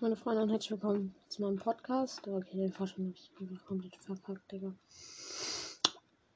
[0.00, 2.28] Meine Freunde und herzlich willkommen zu meinem Podcast.
[2.28, 4.72] Okay, den Vorstand habe ich einfach komplett verpackt, Digga.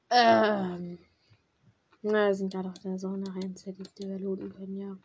[0.09, 0.99] Ähm.
[2.01, 4.97] Na, wir sind gerade auf der Sonne rein, die wir looten können, ja.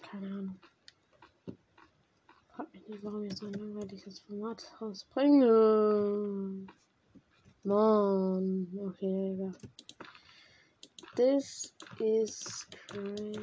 [0.00, 0.60] Keine Ahnung.
[2.48, 6.66] Frag mich nicht, warum ich so ein langweiliges Format rausbringe.
[7.62, 8.68] Mann.
[8.78, 9.52] Okay, Digga.
[11.18, 13.34] This is cringe.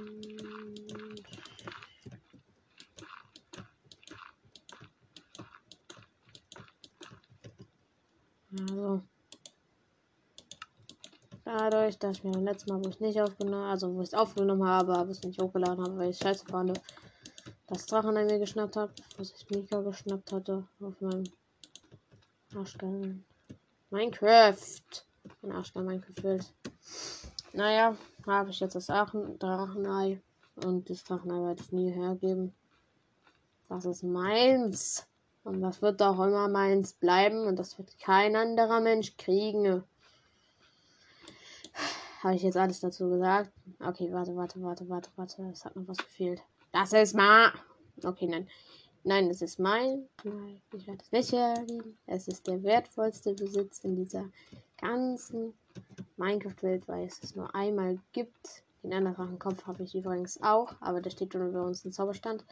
[8.57, 9.01] Also.
[11.43, 14.13] Dadurch, dass ich mir beim letzten Mal, wo ich nicht aufgenommen also wo ich es
[14.13, 16.79] aufgenommen habe, aber es nicht hochgeladen habe, weil ich scheiße fand,
[17.67, 21.25] das Drachen an mir geschnappt habe, was ich Mika geschnappt hatte auf meinem
[22.55, 23.19] Arschgeil
[23.89, 24.79] Minecraft.
[25.41, 26.53] Mein Arschgeil Minecraft Welt.
[27.55, 27.95] Naja,
[28.25, 30.21] habe ich jetzt das Drachenei.
[30.55, 32.53] Und das Drachenei werde ich nie hergeben.
[33.69, 35.07] Das ist meins.
[35.45, 37.47] Und das wird auch immer meins bleiben.
[37.47, 39.83] Und das wird kein anderer Mensch kriegen.
[42.21, 43.51] Habe ich jetzt alles dazu gesagt?
[43.79, 45.43] Okay, warte, warte, warte, warte, warte.
[45.53, 46.41] Es hat noch was gefehlt.
[46.73, 47.53] Das ist mal.
[48.03, 48.49] Okay, nein.
[49.05, 50.09] Nein, es ist mein.
[50.25, 51.97] Nein, ich werde es nicht hergeben.
[52.05, 54.25] Es ist der wertvollste Besitz in dieser
[54.77, 55.53] ganzen
[56.17, 58.63] Minecraft-Welt, weil es es nur einmal gibt.
[58.83, 62.45] Den anderen Kopf habe ich übrigens auch, aber der steht unter uns ein Zauberstand.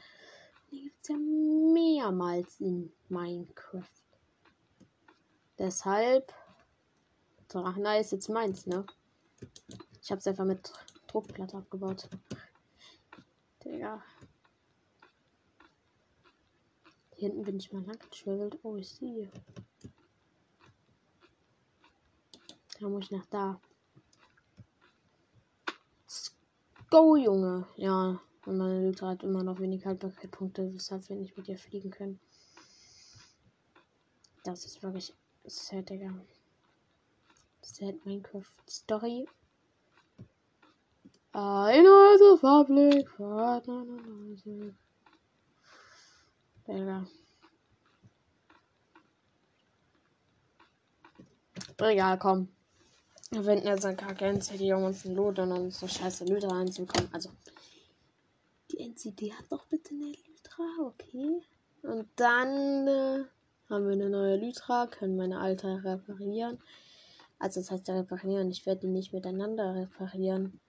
[0.72, 3.84] Den gibt es ja mehrmals in Minecraft.
[5.60, 6.34] Deshalb,
[7.48, 8.86] Drachenei ist jetzt meins, ne?
[10.02, 10.74] Ich habe es einfach mit
[11.08, 12.10] Druckplatte abgebaut.
[13.64, 14.04] Digga.
[17.16, 18.58] Hier hinten bin ich mal lang geschwirrt.
[18.64, 19.30] Oh, ich sehe.
[22.84, 23.62] Da muss ich nach da.
[26.90, 27.66] Go, Junge.
[27.78, 31.92] Ja, und meine Lüte hat immer noch wenig Haltbarkeitspunkte, weshalb wir nicht mit ihr fliegen
[31.92, 32.20] können.
[34.44, 35.14] Das ist wirklich
[35.46, 36.14] sad, Digga.
[37.62, 39.30] Sad Minecraft Story.
[41.32, 43.08] The public.
[46.68, 47.06] Digga.
[51.80, 52.50] Egal, komm.
[53.42, 57.10] Finden jetzt eine kacke NCD, um uns ein Loot und uns so scheiße Lytra reinzukommen.
[57.14, 57.30] Also,
[58.72, 61.42] die NCD hat doch bitte eine Lytra, okay.
[61.82, 63.24] Und dann äh,
[63.70, 66.60] haben wir eine neue Lytra, können meine alte reparieren.
[67.40, 68.52] Also, das heißt reparieren.
[68.52, 70.60] Ich werde die nicht miteinander reparieren.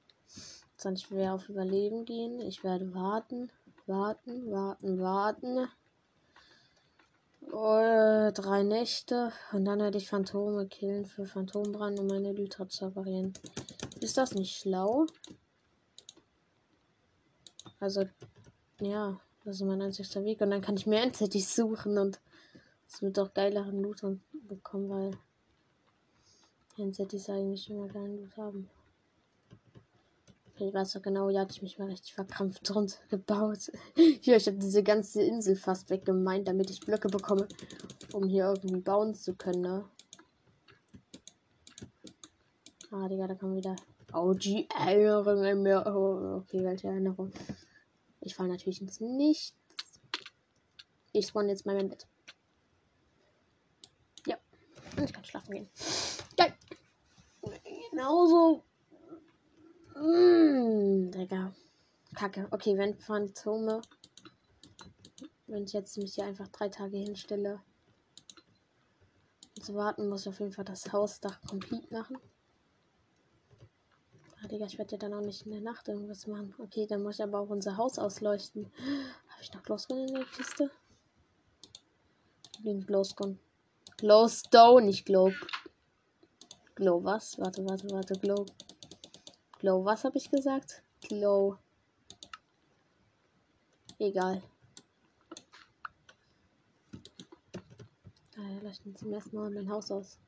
[0.76, 2.40] Sondern ich auf Überleben gehen.
[2.40, 3.50] Ich werde warten,
[3.86, 5.68] warten, warten, warten.
[7.56, 12.86] Oh, drei Nächte und dann werde ich Phantome killen für Phantombrand, um meine Lytra zu
[12.86, 13.32] reparieren.
[14.00, 15.06] Ist das nicht schlau?
[17.78, 18.06] Also,
[18.80, 20.40] ja, das ist mein einzigster Weg.
[20.40, 22.20] Und dann kann ich mir endlich suchen und
[22.88, 25.16] es wird auch geileren Loot bekommen, weil
[26.76, 28.68] NZDs eigentlich immer geilen Loot haben.
[30.56, 33.72] Ich weiß noch genau, ja, hatte ich mich mal richtig verkrampft drunter gebaut.
[34.20, 37.48] Hier, ich habe diese ganze Insel fast weggemeint, damit ich Blöcke bekomme,
[38.12, 39.84] um hier irgendwie bauen zu können, ne?
[42.92, 43.74] Ah, Digga, da kommen wieder
[44.12, 45.84] OG Erinnerungen mehr.
[45.92, 47.32] Oh, okay, welche Erinnerung?
[48.20, 49.56] Ich fall natürlich ins Nichts.
[51.12, 52.06] Ich spawn jetzt mal mein Bett.
[54.28, 54.38] Ja,
[54.96, 55.68] und ich kann schlafen gehen.
[56.36, 56.54] Geil.
[57.90, 58.62] Genauso
[59.94, 61.54] Mmh, Digga.
[62.14, 62.48] Kacke.
[62.50, 63.80] Okay, wenn Phantome.
[65.46, 67.60] Wenn ich jetzt mich hier einfach drei Tage hinstelle.
[69.60, 72.18] Zu warten, muss ich auf jeden Fall das Hausdach komplett machen.
[74.42, 76.54] Ah, Digga, ich werde ja dann auch nicht in der Nacht irgendwas machen.
[76.58, 78.70] Okay, dann muss ich aber auch unser Haus ausleuchten.
[79.28, 80.70] Habe ich noch Glowstone in der Kiste?
[82.64, 83.38] Den Glowstone.
[83.96, 85.32] Glowstone, nicht Glow.
[86.74, 87.38] Glow was?
[87.38, 88.18] Warte, warte, warte.
[88.18, 88.44] Glow.
[89.64, 90.82] Glow, was habe ich gesagt?
[91.08, 91.56] Glow.
[93.98, 94.42] Egal.
[98.36, 100.18] Daher leuchten zum ersten Mal mein Haus aus.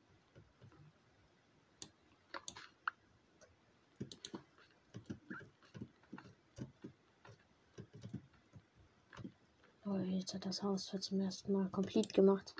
[9.85, 12.55] Oh, jetzt hat das Haus für zum ersten Mal komplett gemacht.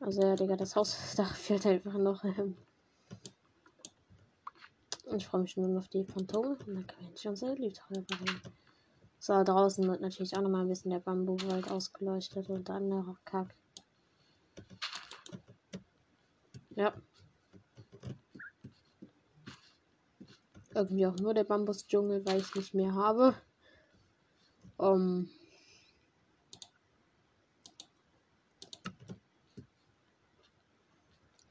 [0.00, 2.56] Also ja, Digga, das Haus, da fehlt einfach noch ähm,
[5.16, 6.50] ich freue mich schon auf die Phantome.
[6.50, 8.40] Und dann können wir unsere Lytra reparieren.
[9.18, 13.54] So, draußen wird natürlich auch nochmal ein bisschen der Bambuwald ausgeleuchtet und dann noch Kack.
[16.74, 16.92] Ja.
[20.74, 23.34] irgendwie auch nur der Bambusdschungel, weil ich nicht mehr habe.
[24.76, 25.28] Um,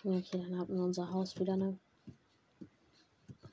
[0.03, 1.79] okay, dann haben wir unser Haus wieder, ne?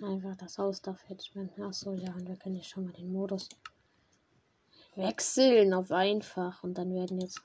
[0.01, 1.63] Einfach das Haus da fertig machen.
[1.63, 3.49] Achso, ja, und wir können jetzt schon mal den Modus
[4.95, 6.63] wechseln auf einfach.
[6.63, 7.43] Und dann werden jetzt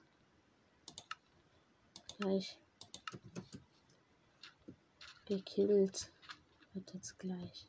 [2.18, 2.60] gleich
[5.26, 6.12] gekillt.
[6.74, 7.68] Wird jetzt gleich.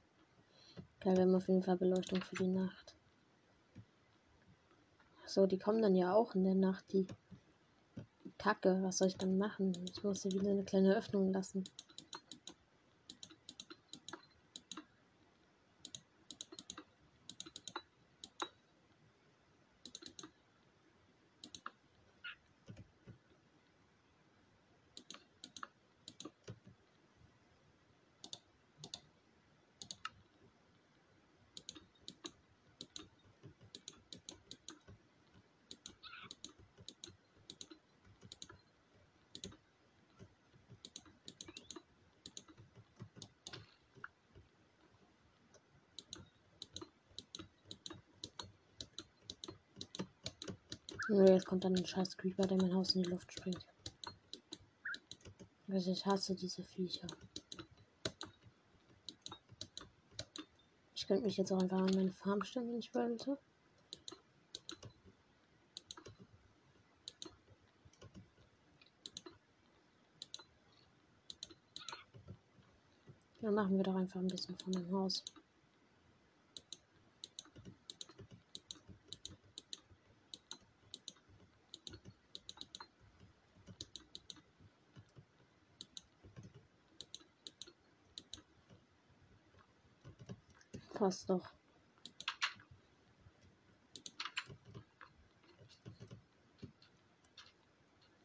[1.01, 2.95] Geil, wir haben auf jeden Fall Beleuchtung für die Nacht.
[5.27, 7.07] So, die kommen dann ja auch in der Nacht, die
[8.39, 8.81] Kacke.
[8.83, 9.73] Was soll ich dann machen?
[9.85, 11.65] Ich muss hier wieder eine kleine Öffnung lassen.
[51.45, 53.67] Jetzt kommt dann ein scheiß Creeper, der mein Haus in die Luft springt.
[55.69, 57.07] Also ich hasse diese Viecher.
[60.95, 63.37] Ich könnte mich jetzt auch einfach an meine Farm stellen, wenn ich wollte.
[73.43, 75.23] Dann machen wir doch einfach ein bisschen von meinem Haus.
[90.95, 91.53] Passt doch.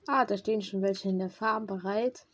[0.07, 2.25] Ah, da stehen schon welche in der Farm bereit.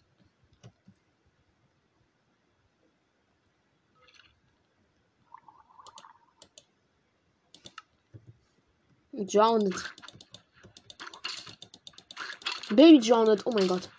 [9.13, 9.73] Drowned.
[12.69, 13.45] Baby drowned.
[13.45, 13.89] Oh mein Gott.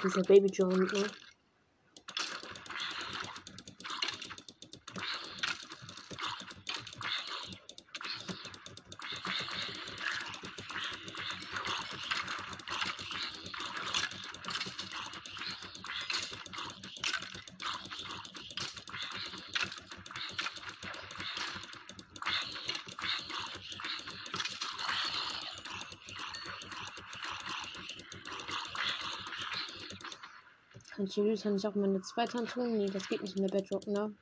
[0.00, 1.04] Hier dieser Baby John, ne?
[31.12, 32.76] Kann ich die kann ich auch meine zweite Hand tun?
[32.76, 34.14] Nee, das geht nicht in der Bedrock, ne?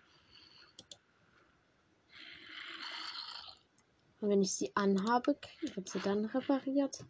[4.20, 5.36] Und wenn ich sie anhabe,
[5.74, 7.04] wird sie dann repariert.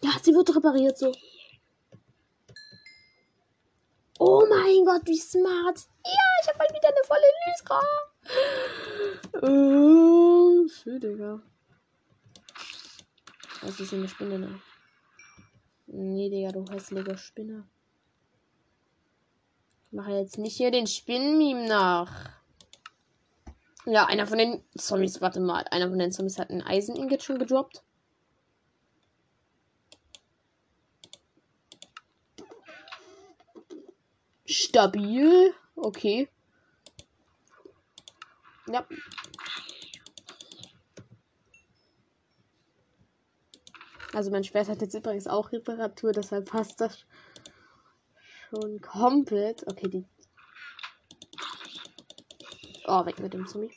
[0.00, 1.12] Ja, sie wird repariert so.
[4.20, 5.80] Oh mein Gott, wie smart.
[6.04, 6.12] Ja,
[6.42, 7.80] ich habe mal wieder eine volle Lysra.
[9.42, 11.42] Oh, schön, Digga.
[13.68, 14.60] Das ist eine Spinne, ne?
[15.88, 17.68] Nee, Digga, du hässlicher Spinner.
[19.84, 22.30] Ich mache jetzt nicht hier den Spinnenmeme nach.
[23.84, 25.66] Ja, einer von den Zombies, warte mal.
[25.70, 27.84] Einer von den Zombies hat ein Eisen-Ingot schon gedroppt.
[34.46, 35.52] Stabil.
[35.76, 36.30] Okay.
[38.66, 38.86] Ja,
[44.12, 47.04] Also mein Schwert hat jetzt übrigens auch Reparatur, deshalb passt das
[48.48, 49.66] schon komplett.
[49.66, 50.04] Okay, die.
[52.86, 53.70] Oh, weg mit dem Zombie.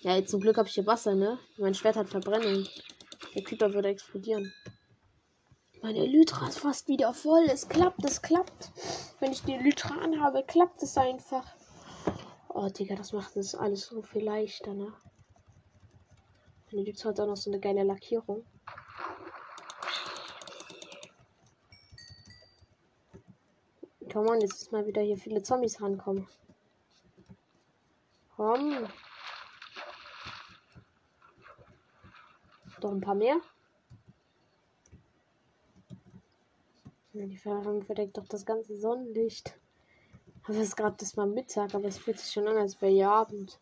[0.00, 1.38] Ja, zum Glück habe ich hier Wasser, ne?
[1.56, 2.68] Mein Schwert hat Verbrennung.
[3.34, 4.52] Der Creeper würde explodieren.
[5.82, 7.44] Meine Elytra ist fast wieder voll.
[7.50, 8.70] Es klappt, es klappt.
[9.18, 11.55] Wenn ich die Lytra anhabe, klappt es einfach.
[12.58, 14.90] Oh, Digga, das macht das alles so viel leichter, ne?
[16.72, 18.46] Und gibt halt auch noch so eine geile Lackierung.
[24.10, 26.26] Komm on, jetzt ist mal wieder hier viele Zombies rankommen.
[28.36, 28.88] Komm.
[32.80, 33.38] Doch ein paar mehr.
[37.12, 39.58] Die Feuerung verdeckt doch das ganze Sonnenlicht.
[40.48, 43.10] Es ist gerade das mal Mittag, aber es fühlt sich schon an, als wäre ja
[43.10, 43.58] Abend.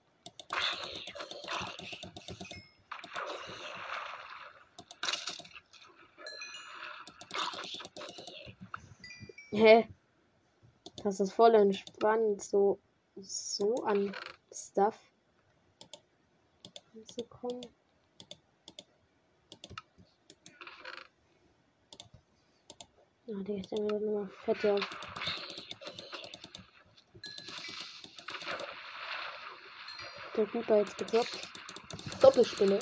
[9.50, 9.88] Hä?
[11.02, 12.78] Das ist voll entspannt, so,
[13.16, 14.14] so an
[14.52, 14.98] Stuff
[17.06, 17.60] zu kommen.
[23.26, 24.76] Ah, der ist immer nur fette.
[30.36, 31.48] Der Reaper jetzt gedroppt.
[32.20, 32.78] Doppelspinne.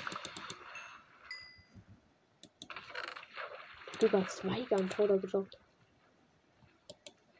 [4.00, 5.59] Über zwei Gunpowder gedroppt.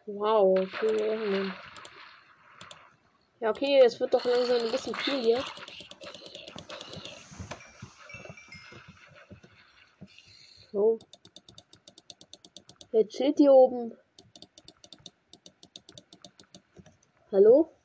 [0.07, 1.53] Wow, okay.
[3.41, 5.45] Ja, okay, es wird doch langsam ein bisschen viel hier.
[10.71, 10.99] So.
[12.91, 13.97] Wer chillt hier oben?
[17.33, 17.82] Hallo?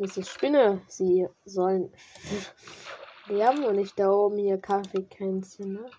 [0.00, 0.80] Ist Spinne.
[0.88, 1.92] Sie sollen
[3.26, 5.90] Wir haben noch nicht da oben hier Kaffeekränzchen, ne?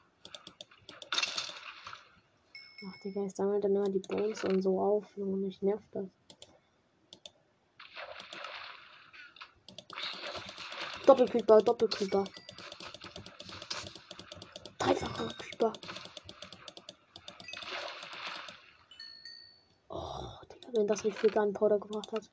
[2.84, 5.05] Ach, Digga, ich sammle dann immer die Bones und so auf.
[5.17, 6.08] Und mich nervt das.
[11.05, 12.24] Doppelcreeper, Doppelcreeper.
[14.79, 15.74] Dreifacher Creeper.
[19.89, 20.39] Oh,
[20.74, 22.31] wenn das nicht viel Gunpowder gebracht hat.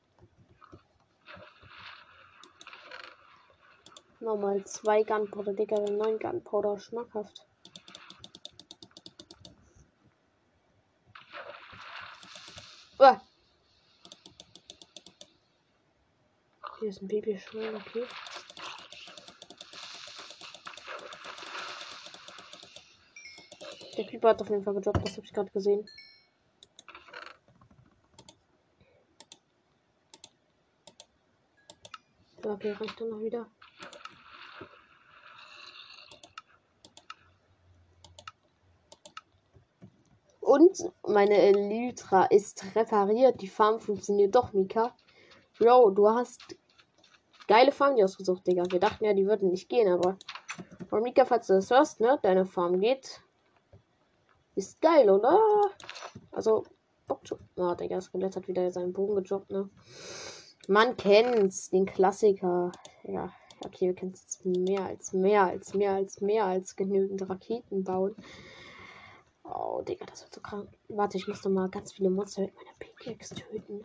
[4.28, 7.47] Nochmal zwei Gunpowder, Digga, neun Gunpowder, schmackhaft.
[12.99, 13.23] Uah.
[16.78, 18.04] Hier ist ein Babyschwein, okay.
[23.97, 25.88] Der Creeper hat auf jeden Fall gedroppt, das habe ich gerade gesehen.
[32.44, 33.50] Okay, reicht dann noch wieder.
[40.49, 43.43] Und meine Elytra ist repariert.
[43.43, 44.95] Die Farm funktioniert doch, Mika.
[45.59, 46.57] Bro, du hast
[47.47, 48.62] geile Farm die ausgesucht, Digga.
[48.71, 50.17] Wir dachten ja, die würden nicht gehen, aber.
[50.90, 52.19] Und Mika, falls du das hörst, ne?
[52.23, 53.21] Deine Farm geht.
[54.55, 55.38] Ist geil, oder?
[56.33, 56.64] Also,
[57.07, 57.37] Bock zu.
[57.57, 59.69] Oh, Digga, Skelett hat wieder seinen Bogen gejobbt, ne?
[60.67, 62.73] Man kennt's, den Klassiker.
[63.02, 63.31] Ja,
[63.67, 68.17] okay, wir können jetzt mehr als mehr als mehr als mehr als genügend Raketen bauen.
[69.50, 70.69] Oh, Digga, das wird so krank.
[70.88, 73.85] Warte, ich muss noch mal ganz viele Monster mit meiner Pickaxe töten.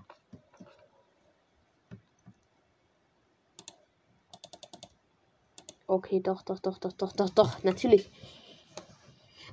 [5.88, 8.12] Okay, doch, doch, doch, doch, doch, doch, doch, natürlich.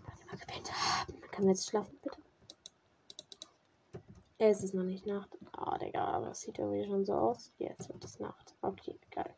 [0.04, 2.16] Nachdem wir gepennt haben, können wir jetzt schlafen, bitte?
[4.38, 5.36] Es ist noch nicht Nacht.
[5.58, 7.52] Oh, Digga, das sieht irgendwie schon so aus.
[7.58, 8.54] Jetzt wird es Nacht.
[8.62, 9.34] Okay, geil.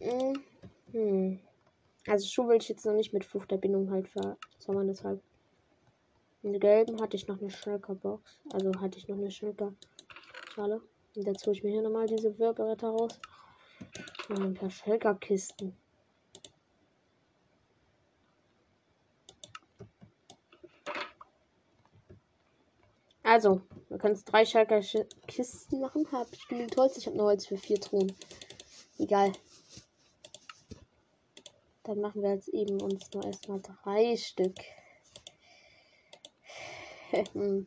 [0.00, 0.44] Mhm.
[0.92, 1.40] Hm.
[2.06, 5.20] Also Schuh will ich jetzt noch nicht mit Fruchtverbindung halt verzaubern, deshalb.
[6.42, 8.38] In der gelben hatte ich noch eine Shulker-Box.
[8.52, 10.80] Also hatte ich noch eine Shulker-Schale.
[11.16, 13.18] Und jetzt hole ich mir hier nochmal diese Wirbelretter raus.
[14.28, 15.76] Und ein paar Shulker-Kisten.
[23.24, 26.06] Also, wir können drei Schalker-Kisten machen.
[26.12, 26.96] Hab ich genügend Holz.
[26.96, 28.14] Ich habe nur Holz für vier Truhen.
[28.98, 29.32] Egal.
[31.86, 34.56] Dann machen wir jetzt eben uns nur erstmal drei Stück.
[37.32, 37.64] hm.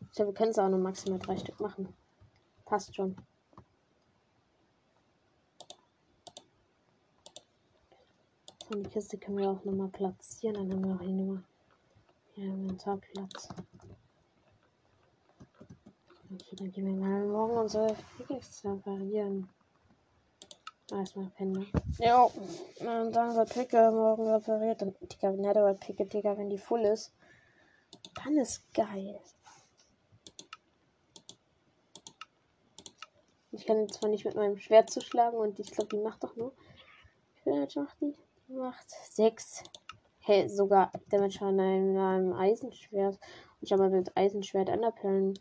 [0.00, 1.94] Ich glaube, wir können es auch nur maximal drei Stück machen.
[2.64, 3.14] Passt schon.
[8.68, 10.54] So, die Kiste können wir auch nochmal platzieren.
[10.54, 11.44] Dann haben wir auch hier nochmal
[12.34, 13.48] ja, Inventarplatz.
[16.38, 19.48] Okay, dann gehen wir mal morgen unsere Pickaxe reparieren.
[20.90, 21.66] Erstmal pennen.
[21.98, 24.82] Ja, und dann wird Picke morgen repariert.
[24.82, 27.14] Und Digga, Netherite Picke, Digga, wenn die voll ist,
[28.22, 29.18] dann ist geil.
[33.52, 36.52] Ich kann zwar nicht mit meinem Schwert zuschlagen und ich glaube, die macht doch nur.
[36.52, 38.14] Wie viel Damage macht die?
[38.48, 39.62] Die macht 6.
[40.18, 43.18] Hey, sogar Damage an einem, einem Eisenschwert.
[43.62, 45.38] Ich habe mit Eisenschwert Enderperlen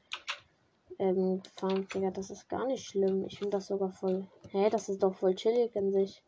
[1.00, 2.12] ähm, gefarmt, Digga.
[2.12, 3.26] Das ist gar nicht schlimm.
[3.28, 4.28] Ich finde das sogar voll.
[4.50, 6.24] Hä, hey, das ist doch voll chillig in sich.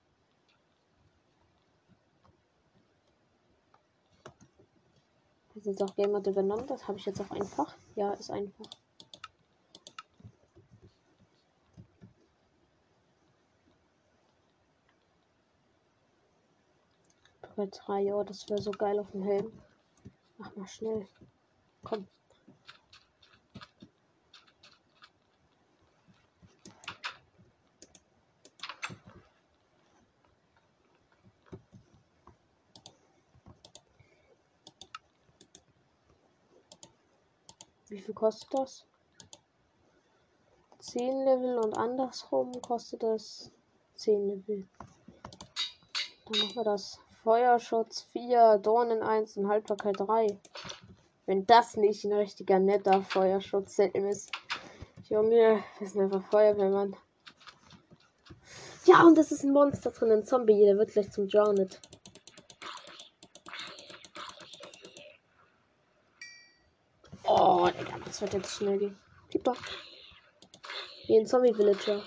[5.56, 6.68] Hat jetzt auch Game Mode übernommen.
[6.68, 7.76] Das habe ich jetzt auch einfach.
[7.96, 8.70] Ja, ist einfach.
[17.56, 19.52] Bei 3, oh, das wäre so geil auf dem Helm.
[20.38, 21.08] Mach mal schnell.
[21.84, 22.08] Komm.
[38.08, 38.86] Viel kostet das?
[40.80, 43.52] 10 Level und andersrum kostet es
[43.96, 44.68] 10 Level.
[46.26, 47.00] Dann machen wir das.
[47.24, 50.40] Feuerschutz 4, Dornen 1 und Haltbarkeit 3.
[51.26, 54.32] Wenn das nicht ein richtiger netter Feuerschutz ist.
[55.10, 56.96] Junge, das ist einfach Feuerwehrmann.
[58.86, 60.64] Ja, und das ist ein Monster drin, ein Zombie.
[60.64, 61.82] Der wird gleich zum Drowned.
[67.30, 69.00] Oh, Digga, das wird jetzt schnell gehen.
[69.30, 69.54] Pieper.
[71.06, 72.02] Wie ein Zombie-Villager.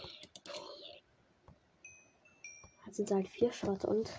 [2.84, 4.10] Hat sie halt vier Shot und.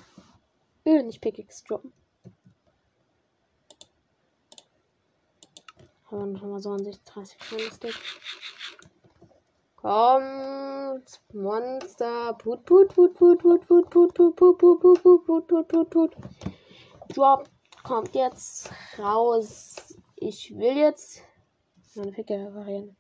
[0.86, 1.92] Öh, nicht Pickaxe droppen.
[6.10, 7.38] Aber noch mal so an sich 30
[7.74, 7.96] Stick.
[9.76, 12.34] Kommt, Monster.
[12.36, 15.90] Put, put, put, put, put, put, put, put, put, put, put, put, put, put, put,
[15.90, 16.16] put.
[17.10, 17.50] Drop
[17.84, 19.98] kommt jetzt raus.
[20.16, 21.24] Ich will jetzt
[21.96, 22.96] meine Ficke variieren.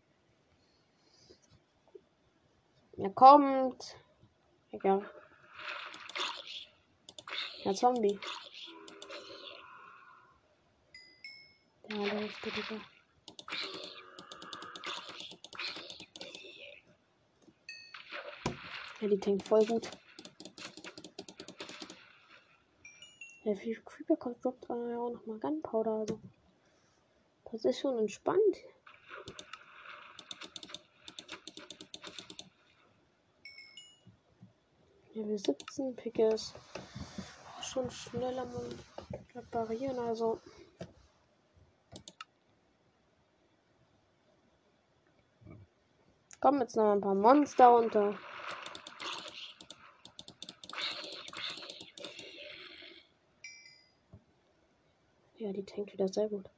[2.98, 3.96] Er kommt.
[4.72, 5.10] Egal.
[7.64, 8.20] Der Zombie.
[11.90, 12.82] Der allerletzte, Digga.
[19.00, 19.90] Ja, die tankt voll gut.
[23.44, 25.92] Ja, viel Creeper kommt, droppt ja auch nochmal Gunpowder.
[25.92, 26.20] Also.
[27.52, 28.58] Das ist schon entspannt.
[35.28, 36.54] Wir 17 Pickes.
[37.62, 38.48] Schon schneller
[39.36, 40.40] reparieren, also.
[46.40, 48.18] Kommen jetzt noch ein paar Monster unter.
[55.38, 56.50] Ja, die tankt wieder sehr gut.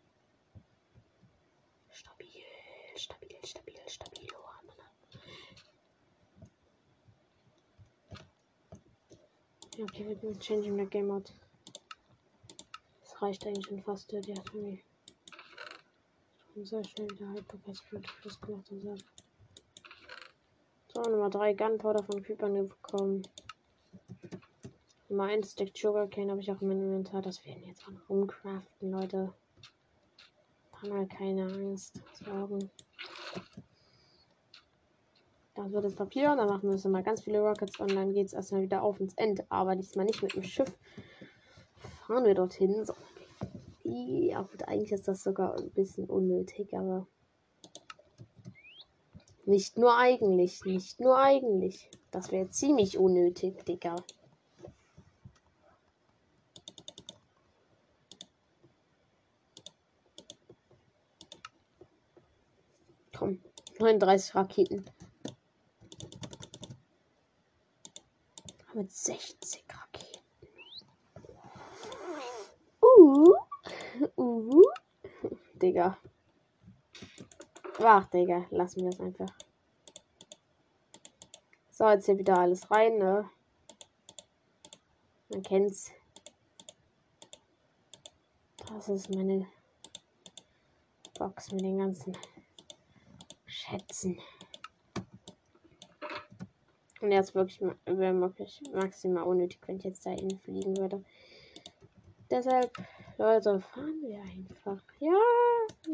[9.95, 11.31] Okay, wir changing the game out.
[13.03, 14.11] Das reicht eigentlich schon fast.
[14.11, 14.83] Die hat irgendwie
[16.51, 18.95] schon sehr schnell wieder Hyperpassword plus gemacht und so.
[20.87, 23.21] So, Nummer 3 Gunpowder von Creepern bekommen.
[25.09, 27.21] Nummer 1 Stick Sugarcane habe ich auch im Inventar.
[27.21, 29.31] Das werden jetzt auch rumcraften, Leute.
[30.71, 32.01] Haben wir keine Angst.
[32.13, 32.71] Sorgen.
[35.55, 38.33] Dann wird das Papier, dann machen wir mal ganz viele Rockets und dann geht es
[38.33, 39.43] erstmal wieder auf ins End.
[39.49, 40.75] Aber diesmal nicht mit dem Schiff.
[42.07, 42.83] Fahren wir dorthin.
[42.85, 42.95] So.
[43.83, 47.05] Ja, gut, eigentlich ist das sogar ein bisschen unnötig, aber.
[49.45, 51.91] Nicht nur eigentlich, nicht nur eigentlich.
[52.11, 53.97] Das wäre ziemlich unnötig, Digga.
[63.15, 63.39] Komm,
[63.79, 64.85] 39 Raketen.
[68.83, 70.23] Mit 60 Raketen.
[72.81, 73.33] Uh.
[74.17, 74.61] Uh.
[75.53, 75.97] Digga.
[77.79, 78.45] Ach, Digga.
[78.49, 79.29] Lassen wir es einfach.
[81.71, 83.29] So, jetzt hier wieder alles rein, ne?
[85.29, 85.89] Man kennt's.
[88.67, 89.47] Das ist meine
[91.17, 92.17] Box mit den ganzen
[93.45, 94.19] Schätzen.
[97.03, 97.59] Und jetzt wirklich
[98.71, 101.03] maximal unnötig, wenn ich jetzt da fliegen würde.
[102.31, 102.71] Deshalb,
[103.17, 104.81] Leute, fahren wir einfach.
[105.01, 105.19] Ja,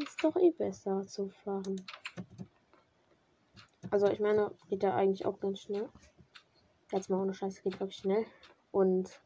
[0.03, 1.81] ist doch eh besser zu fahren.
[3.89, 5.89] Also ich meine, geht da eigentlich auch ganz schnell.
[6.91, 8.27] Jetzt mal ohne Scheiße geht wirklich schnell.
[8.71, 9.19] Und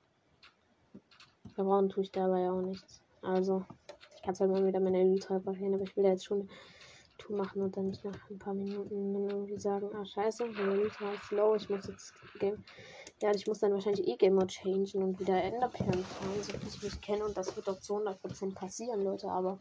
[1.53, 3.01] verbrauchen tue ich dabei auch nichts.
[3.21, 3.65] Also,
[4.15, 6.49] ich kann zwar mal wieder meine Elytra reparieren, aber ich will jetzt schon
[7.23, 11.31] Tour machen und dann nicht nach ein paar Minuten irgendwie sagen, ah scheiße, Ultra ist
[11.31, 12.63] low, ich muss jetzt Game.
[13.21, 16.67] Ja, ich muss dann wahrscheinlich eh Game Mode changen und wieder Enderperlen fahren, so wie
[16.67, 17.25] ich mich kenne.
[17.25, 19.59] Und das wird doch zu 100% passieren, Leute, aber.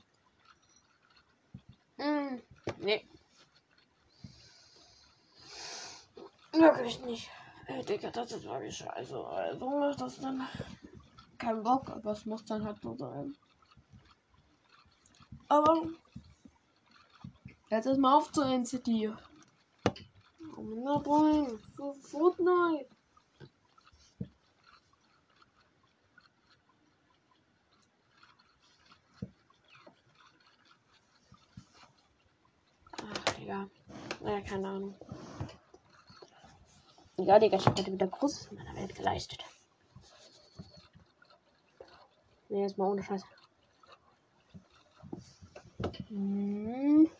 [1.98, 2.42] Hm,
[2.80, 3.06] nee.
[6.52, 7.30] Wirklich nicht.
[7.66, 9.24] Ey, Digga, das ist wirklich scheiße.
[9.24, 10.46] Also macht das dann
[11.38, 13.36] keinen Bock, aber es muss dann halt so sein.
[15.48, 15.86] Aber
[17.72, 19.16] jetzt ist mal auf zur NCT.
[20.84, 21.46] Na, boy,
[22.02, 22.86] Fortnite.
[32.98, 33.68] Ach, Digga.
[34.20, 34.94] Naja, keine Ahnung.
[37.16, 39.44] Ja, Digga, ich hab heute wieder Großes in meiner Welt geleistet.
[42.48, 43.22] Nee, jetzt mal ohne Scheiß.
[46.08, 47.10] Hm.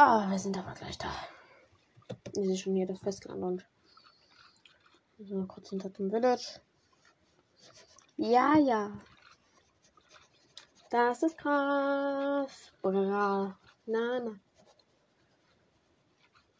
[0.00, 1.10] Ah, wir sind aber gleich da.
[2.36, 3.66] Ich sehe schon hier das Festland und
[5.18, 6.60] so kurz hinter dem Village.
[8.16, 8.92] Ja, ja.
[10.88, 12.70] Das ist krass.
[12.80, 13.58] Bra.
[13.86, 14.38] Na, na.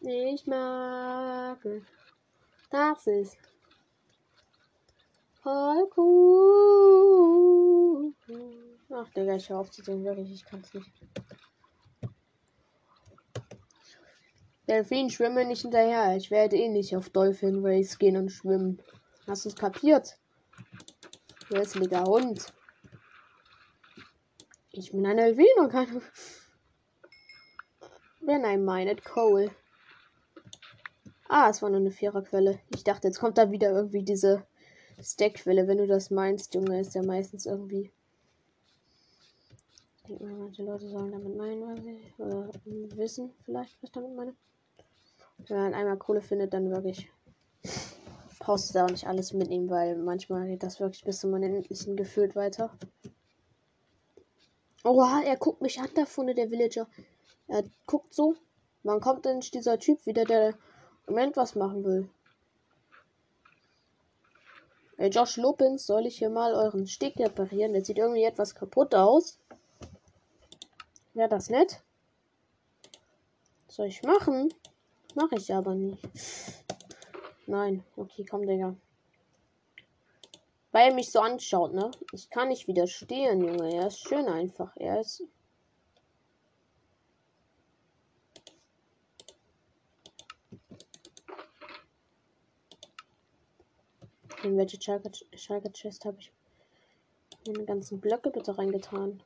[0.01, 1.85] Ich mag es.
[2.71, 3.39] Das ist
[5.45, 6.53] voll cool.
[8.91, 9.65] Ach, Digga, ich hör.
[9.65, 10.91] Wirklich, ich kann's nicht.
[14.69, 16.15] Delfin, schwimme nicht hinterher.
[16.17, 18.83] Ich werde eh nicht auf Dolphin Race gehen und schwimmen.
[19.27, 20.19] Hast du es kapiert?
[21.49, 22.53] Hässlicher Hund.
[24.71, 26.03] Ich bin eine Elvin und keine.
[28.21, 29.51] Wenn I meinet Cole.
[31.29, 32.61] Ah, es war nur eine Viererquelle.
[32.75, 34.47] Ich dachte, jetzt kommt da wieder irgendwie diese
[35.01, 35.67] Stackquelle.
[35.67, 37.91] Wenn du das meinst, Junge, ist ja meistens irgendwie.
[39.97, 42.51] Ich denke mal, manche Leute sollen damit meinen, was ich, oder
[42.97, 44.35] wissen vielleicht, was ich damit meine.
[45.47, 47.11] Wenn man einmal Kohle findet, dann wirklich
[48.39, 51.97] brauchst du da auch nicht alles mitnehmen, weil manchmal geht das wirklich bis zum Unendlichen
[51.97, 52.71] gefühlt weiter.
[54.85, 56.89] Oha, er guckt mich an, da vorne, der Villager.
[57.47, 58.35] Er guckt so.
[58.85, 60.51] Wann kommt denn dieser Typ wieder, der
[61.07, 62.09] im Moment was machen will?
[64.97, 67.73] Ey, Josh Lopins, soll ich hier mal euren Steg reparieren?
[67.73, 69.39] Der sieht irgendwie etwas kaputt aus.
[71.15, 71.83] Wäre das nett?
[73.79, 74.53] soll ich machen?
[75.15, 76.03] Mache ich aber nicht.
[77.47, 77.83] Nein.
[77.97, 78.77] Okay, komm, Digga.
[80.71, 81.91] Weil er mich so anschaut, ne?
[82.13, 83.75] Ich kann nicht widerstehen, Junge.
[83.75, 84.77] Er ist schön einfach.
[84.77, 85.25] Er ist.
[94.45, 96.31] In welche Schalke Chest habe ich
[97.47, 99.23] meine ganzen Blöcke bitte reingetan?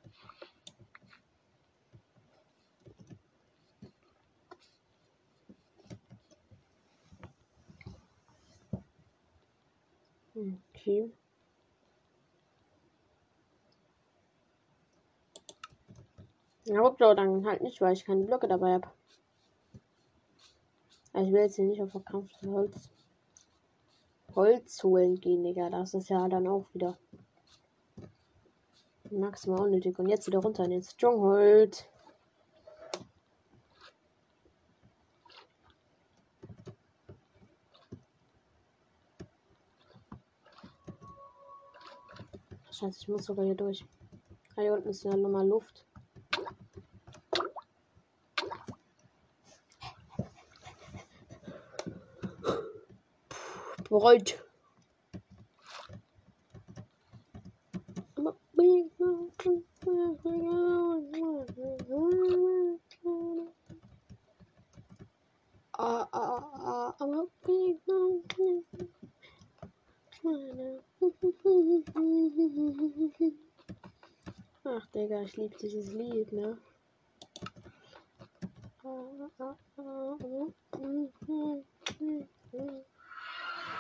[10.82, 11.08] Okay.
[16.66, 18.88] Gut, so, dann halt nicht, weil ich keine Blöcke dabei habe.
[21.12, 22.90] Also ich will jetzt hier nicht auf verkauftes Holz.
[24.34, 25.70] Holz holen gehen, Digga.
[25.70, 26.98] Das ist ja dann auch wieder
[29.10, 29.96] maximal unnötig.
[30.00, 31.86] Und jetzt wieder runter in den Stronghold.
[42.82, 43.84] Scheiße, ich muss sogar hier durch.
[44.56, 45.86] Ah, hier unten ist ja nochmal Luft.
[53.88, 54.42] Bereut.
[65.78, 66.31] Ah, ah,
[75.24, 76.58] Ich liebe dieses Lied, ne?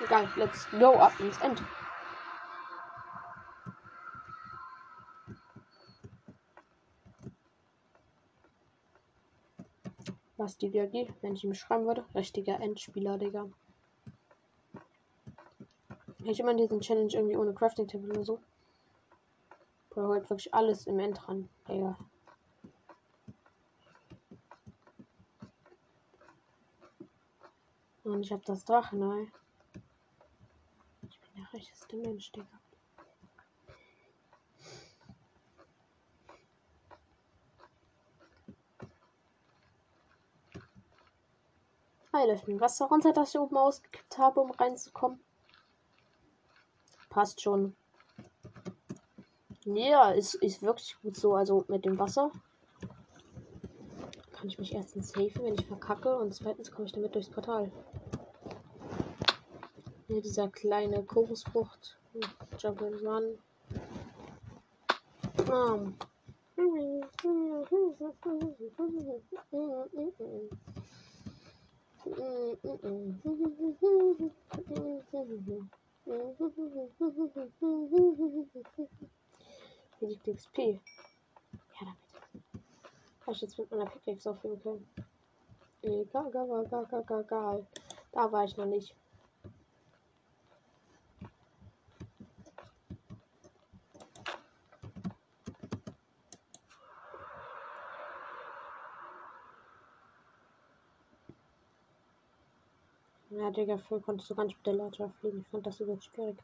[0.04, 1.60] Egal, let's go up ins End.
[10.36, 12.04] Was die DRG, wenn ich ihn beschreiben würde?
[12.14, 13.48] Richtiger Endspieler, Digga.
[16.24, 18.40] Ich immer diesen Challenge irgendwie ohne Crafting Table oder so.
[20.22, 21.48] Holt wirklich alles im End ran.
[21.66, 21.98] Digga.
[28.04, 29.32] Oh Und ich hab das Drachenei.
[31.08, 32.46] Ich bin der rechteste Mensch, Digga.
[42.12, 42.60] Heilöffnen.
[42.60, 45.18] Wasser runter, das ich oben ausgekippt habe, um reinzukommen.
[47.08, 47.74] Passt schon.
[49.64, 51.34] Ja, ist, ist wirklich gut so.
[51.34, 52.30] Also mit dem Wasser
[54.32, 56.16] kann ich mich erstens safen, wenn ich verkacke.
[56.16, 57.70] Und zweitens komme ich damit durchs Portal.
[60.08, 61.96] Hier dieser kleine Kokosfrucht.
[62.58, 63.38] Jump Run.
[65.48, 65.94] Um.
[80.02, 80.58] Hier liegt XP.
[80.58, 80.80] Ja,
[81.78, 81.96] damit.
[83.24, 84.88] Kann ich jetzt mit meiner Pickaxe aufhören können.
[85.80, 87.66] Egal, egal, egal, egal, egal.
[88.10, 88.96] Da war ich noch nicht.
[103.30, 105.42] Ja, Digga, früher konntest du ganz mit der Leiter fliegen.
[105.42, 106.38] Ich fand das übelst schwierig.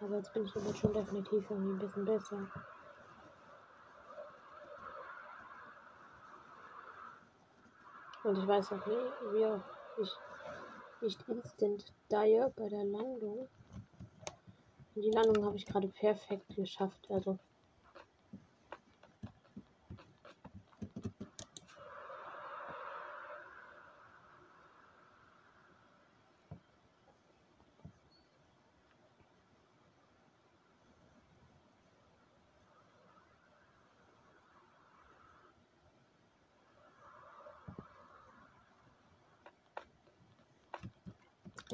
[0.00, 2.38] Aber jetzt bin ich aber schon definitiv irgendwie ein bisschen besser.
[8.22, 10.18] Und ich weiß auch nicht, wie ich
[11.00, 13.48] nicht instant die bei der Landung.
[14.94, 17.06] Die Landung habe ich gerade perfekt geschafft.
[17.10, 17.38] Also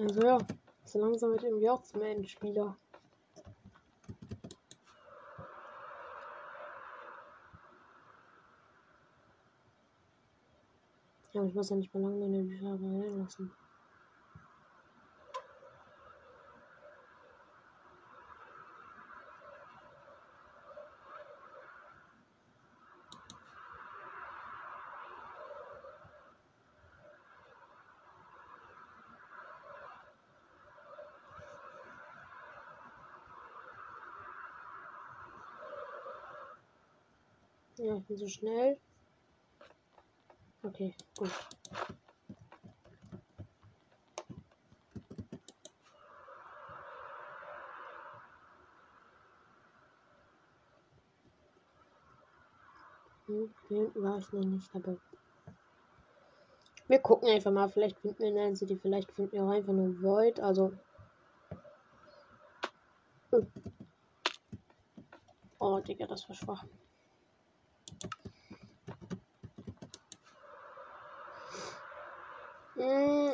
[0.00, 0.38] Also ja,
[0.86, 2.74] so langsam wird irgendwie auch zum Endspieler.
[11.32, 13.52] Ja, ich muss ja nicht mal lange meine Bücher lassen.
[37.82, 38.78] Ja, ich bin so schnell.
[40.62, 41.30] Okay, gut.
[53.26, 54.98] Hm, hier hinten war ich noch nicht, aber
[56.86, 57.70] wir gucken einfach mal.
[57.70, 60.38] Vielleicht finden wir eine City, vielleicht finden wir auch einfach nur Void.
[60.40, 60.74] Also.
[65.58, 66.66] Oh, Digga, das war schwach.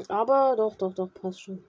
[0.08, 1.64] Aber doch, doch, doch, passt schon.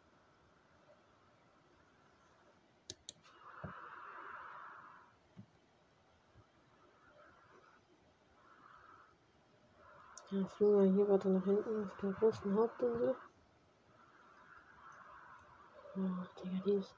[10.30, 13.16] Ja, fliegen wir hier weiter nach hinten auf der großen Hauptinsel.
[15.96, 16.96] Ach, Digga, die ist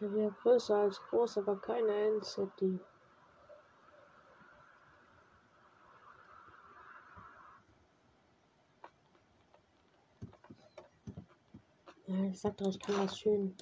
[0.00, 2.78] ja wieder größer als groß, aber keine End-City.
[12.16, 13.56] Ja, ich sag doch, ich kann das schön.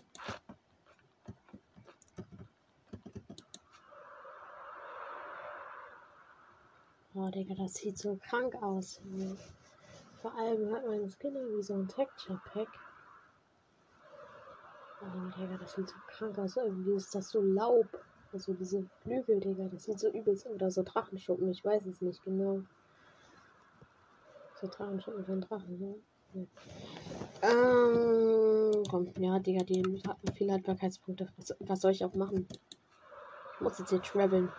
[7.14, 9.00] Oh, Digga, das sieht so krank aus.
[10.20, 12.68] Vor allem hat mein Skin wie so ein Texture Pack.
[15.00, 16.56] Oh, Digga, das sieht so krank aus.
[16.56, 17.88] Irgendwie ist das so Laub.
[18.32, 21.50] Also diese Flügel, Digga, das sieht so übelst oder so Drachenschuppen.
[21.50, 22.62] Ich weiß es nicht genau.
[24.60, 25.94] So Drachenschuppen von Drachen, ne?
[26.34, 26.46] Ja.
[27.42, 28.41] Ähm,
[29.18, 30.02] ja, Digga, die
[30.34, 31.28] viele Haltbarkeitspunkte.
[31.36, 32.46] Was, was soll ich auch machen?
[33.54, 34.50] Ich muss jetzt hier traveln.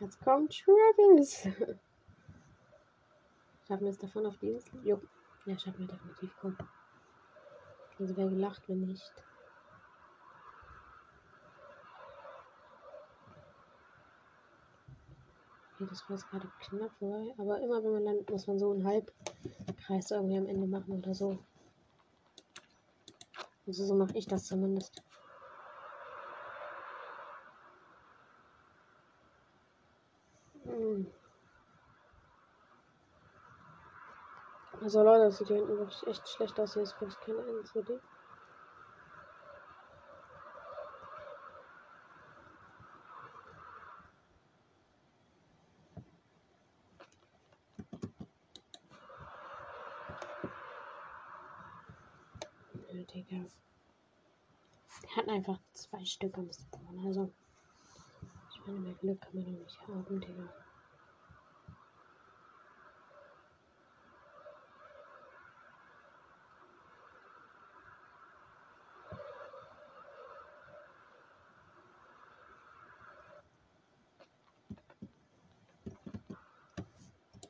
[0.00, 1.42] Jetzt kommt Travis.
[3.66, 4.80] Schaffen wir es davon auf die Insel?
[4.84, 5.00] Jo.
[5.46, 6.30] Ja, schaffen wir definitiv.
[6.40, 6.56] Komm.
[7.98, 9.12] Also wer gelacht, wenn nicht.
[15.74, 17.34] Okay, das war jetzt gerade knapp vorbei.
[17.38, 21.14] Aber immer wenn man landet, muss man so einen Halbkreis irgendwie am Ende machen oder
[21.14, 21.38] so.
[23.66, 25.02] Also so mache ich das zumindest.
[30.64, 31.06] Hm.
[34.82, 36.74] Also Leute, das sieht hier hinten wirklich echt schlecht aus.
[36.74, 38.00] Hier ist wirklich keine NCD.
[53.14, 53.44] Digga.
[55.00, 55.60] Wir hatten einfach
[55.94, 57.06] zwei Stück am Spawn.
[57.06, 57.30] Also,
[58.50, 60.48] ich meine, mehr Glück kann man doch nicht haben, Digga.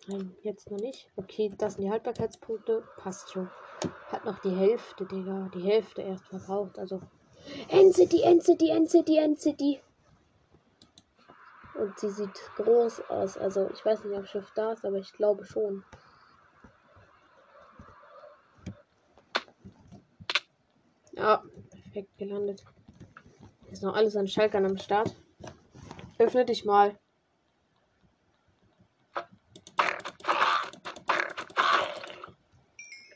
[0.07, 1.09] Nein, jetzt noch nicht.
[1.17, 2.87] Okay, das sind die Haltbarkeitspunkte.
[2.99, 3.49] Passt schon.
[4.09, 5.51] Hat noch die Hälfte, Digga.
[5.55, 6.79] Die Hälfte erst verbraucht.
[6.79, 7.01] Also.
[7.69, 9.81] N-City, N-City, N-City, N-City.
[11.75, 13.37] Und sie sieht groß aus.
[13.37, 15.85] Also, ich weiß nicht, ob Schiff da ist, aber ich glaube schon.
[21.13, 22.65] Ja, perfekt gelandet.
[23.71, 25.15] Ist noch alles an Schalkern am Start.
[26.19, 26.99] Öffne dich mal.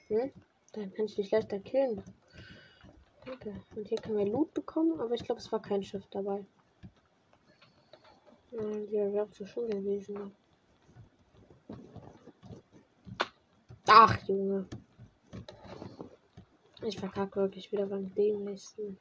[0.09, 0.33] Hm?
[0.73, 2.03] Dann kann ich dich leichter killen.
[3.41, 3.61] Danke.
[3.77, 6.45] Und hier können wir Loot bekommen, aber ich glaube, es war kein Schiff dabei.
[8.51, 10.33] Ja, die wäre zu schon gewesen.
[13.87, 14.67] Ach, Junge.
[16.83, 18.99] Ich verkacke wirklich wieder beim dämlichsten.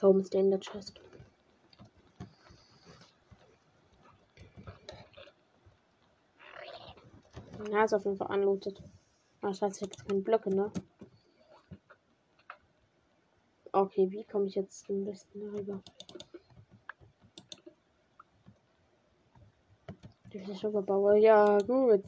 [0.00, 1.00] Warum ist der in der Chest?
[7.70, 8.82] Ja, ist auf jeden Fall anlootet.
[9.42, 10.72] Das heißt, ich habe jetzt keine Blöcke, ne?
[13.72, 15.82] Okay, wie komme ich jetzt am besten darüber?
[20.30, 21.18] Durch die Sugarbaue.
[21.18, 22.04] Ja, gut.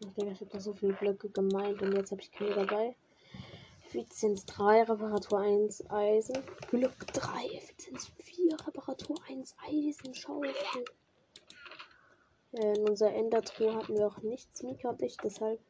[0.00, 2.94] Ich denke, ich habe da so viele Blöcke gemeint und jetzt habe ich keine dabei.
[3.86, 6.36] Effizienz 3, Reparatur 1, Eisen.
[6.68, 10.52] Glück 3, Effizienz 4, Reparatur 1, Eisen, Schaufel.
[12.58, 14.62] In unserer Endertruhe hatten wir auch nichts.
[14.62, 15.60] Mika und ich, deshalb.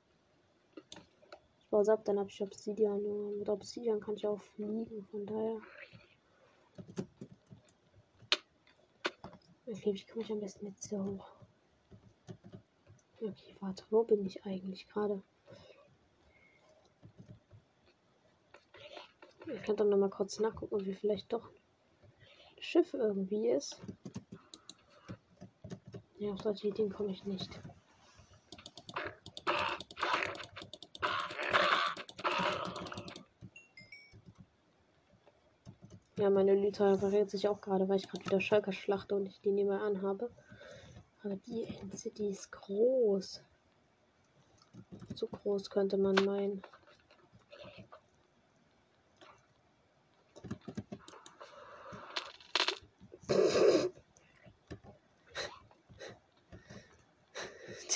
[1.58, 3.04] Ich baue es ab, dann habe ich Obsidian.
[3.04, 5.60] Und mit Obsidian kann ich auch fliegen, von daher.
[9.66, 11.26] Okay, wie komme ich am besten jetzt hier hoch?
[13.20, 15.20] Okay, warte, wo bin ich eigentlich gerade?
[19.52, 23.80] Ich kann dann noch mal kurz nachgucken, wie vielleicht doch ein Schiff irgendwie ist.
[26.18, 27.60] Ja, auf solche Ideen komme ich nicht.
[36.18, 39.40] Ja, meine Lüter repariert sich auch gerade, weil ich gerade wieder Schalker schlachte und ich
[39.42, 40.30] die nicht mehr anhabe.
[41.22, 43.42] Aber die End-City ist groß.
[45.14, 46.62] Zu groß könnte man meinen.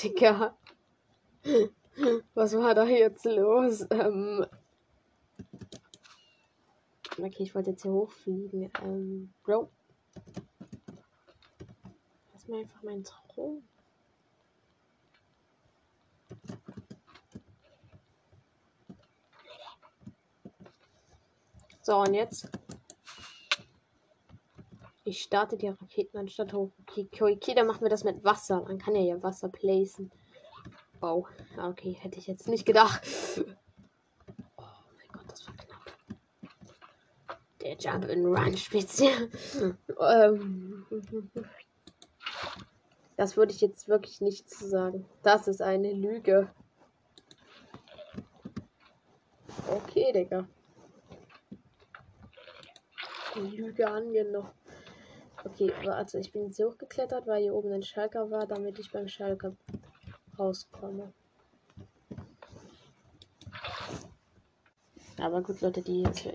[0.03, 0.57] Digga.
[2.35, 3.87] Was war da jetzt los?
[3.91, 4.47] Ähm
[7.19, 8.71] okay, ich wollte jetzt hier hochfliegen.
[8.83, 9.69] Ähm, Bro.
[12.33, 13.63] Lass mir einfach meinen Thron.
[21.83, 22.49] So, und jetzt
[25.11, 26.71] ich starte die Raketen anstatt hoch.
[26.89, 28.63] Okay, dann machen wir das mit Wasser.
[28.63, 30.11] Man kann ja ja Wasser placen.
[31.01, 31.27] Wow.
[31.59, 33.03] Okay, hätte ich jetzt nicht gedacht.
[34.57, 34.63] Oh
[34.97, 37.39] mein Gott, das war knapp.
[37.61, 39.29] Der Jump and Run Spezial.
[40.01, 40.87] ähm,
[43.17, 45.07] das würde ich jetzt wirklich nicht zu sagen.
[45.23, 46.51] Das ist eine Lüge.
[49.69, 50.47] Okay, Digga.
[53.35, 54.51] Die Lüge angenommen.
[55.45, 59.09] Okay, warte, ich bin jetzt hochgeklettert, weil hier oben ein Schalker war, damit ich beim
[59.09, 59.57] Schalker
[60.39, 61.13] rauskomme.
[65.19, 66.29] Aber gut, Leute, die jetzt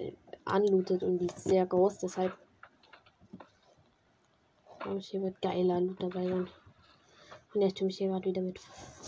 [0.45, 2.38] anlootet und die ist sehr groß, deshalb
[4.86, 6.47] glaube ich, hier wird geiler Loot dabei sein.
[7.53, 8.60] Und jetzt tue ich hier gerade wieder mit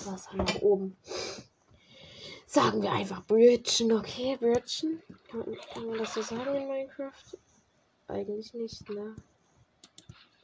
[0.06, 0.98] Wasser nach oben.
[2.48, 5.04] Sagen wir einfach Bridgen, okay, Bridgen.
[5.30, 7.38] Kann man das so sagen in Minecraft?
[8.08, 9.16] Eigentlich nicht, ne?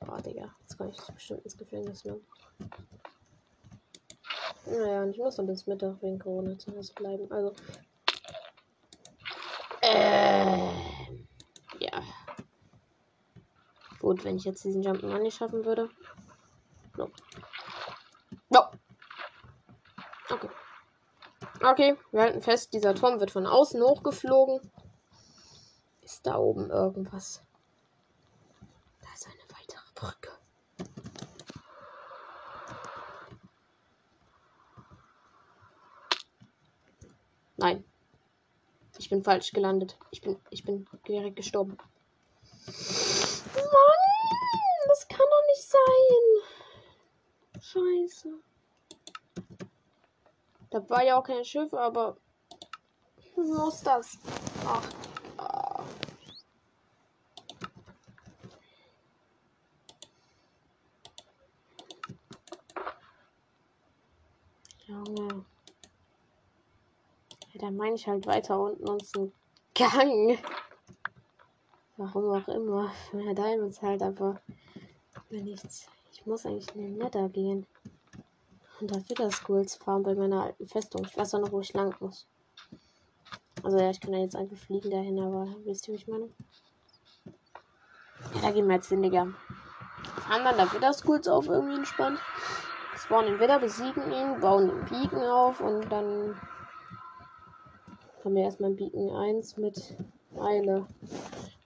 [0.06, 0.54] Boah, Digga.
[0.62, 2.20] Jetzt kann ich bestimmt ins Gefängnis, ne?
[4.66, 7.32] Naja, und ich muss dann bis Mittag wegen Corona zu Hause bleiben.
[7.32, 7.54] Also.
[9.82, 11.28] Ähm.
[11.80, 12.01] Ja.
[13.99, 15.89] Gut, wenn ich jetzt diesen Jump'n'Run nicht schaffen würde.
[16.97, 17.10] No.
[18.49, 18.70] No.
[20.30, 20.49] Okay.
[21.62, 24.60] Okay, wir halten fest, dieser Turm wird von außen hochgeflogen.
[26.01, 27.41] Ist da oben irgendwas?
[30.04, 30.32] Ist Brücke.
[37.58, 37.86] Nein.
[38.97, 39.97] Ich bin falsch gelandet.
[40.12, 41.78] Ich bin, ich bin direkt gestorben.
[42.68, 43.64] Mann,
[44.88, 46.24] das kann doch nicht sein.
[47.62, 48.30] Scheiße.
[50.70, 52.18] Da war ja auch kein Schiff, aber
[53.36, 54.18] muss das?
[54.66, 54.89] Ach.
[55.38, 55.84] Ah.
[64.93, 65.45] Junge.
[67.54, 69.32] Ja, meine ich halt weiter unten und so
[69.74, 70.38] Gang.
[71.97, 72.91] Warum auch immer.
[73.11, 74.39] Mehr Diamonds halt, aber
[75.30, 75.88] nichts.
[76.11, 77.65] Ich muss eigentlich in den Nether gehen.
[78.80, 81.05] Und da wieder Skulls fahren bei meiner alten Festung.
[81.05, 82.28] Ich weiß auch noch, wo ich lang muss.
[83.63, 86.30] Also ja, ich kann ja jetzt einfach fliegen dahin, aber wisst ihr, wie ich meine?
[88.36, 89.28] Ja, da gehen wir jetzt hin, Digga.
[90.28, 92.19] Fahren dann da wieder Skulls auf, irgendwie entspannt.
[92.97, 96.39] Spawnen wieder, besiegen ihn, bauen den Beacon auf und dann
[98.24, 99.95] haben wir erstmal Beacon 1 mit
[100.39, 100.86] Eile.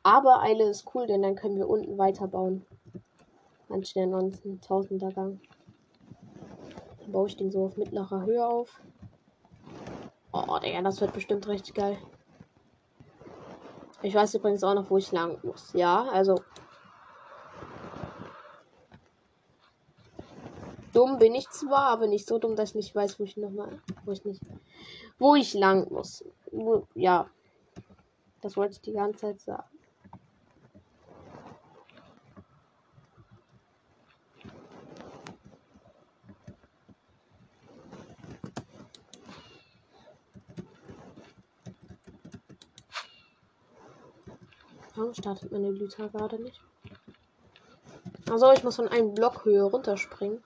[0.04, 2.66] Aber Eile ist cool, denn dann können wir unten weiterbauen.
[3.70, 5.40] Anstelle uns ein Tausender Gang.
[7.00, 8.82] Dann baue ich den so auf mittlerer Höhe auf.
[10.32, 11.98] Oh, Digga, das wird bestimmt richtig geil.
[14.02, 15.74] Ich weiß übrigens auch noch, wo ich lang muss.
[15.74, 16.36] Ja, also.
[20.98, 23.80] Dumm bin ich zwar, aber nicht so dumm, dass ich nicht weiß, wo ich nochmal.
[24.04, 24.42] Wo ich nicht.
[25.20, 26.26] Wo ich lang muss.
[26.52, 27.30] Wo, ja.
[28.42, 29.70] Das wollte ich die ganze Zeit sagen.
[44.96, 46.60] Warum startet meine Lüter gerade nicht?
[48.32, 50.44] Also ich muss von einem Block Höhe runterspringen.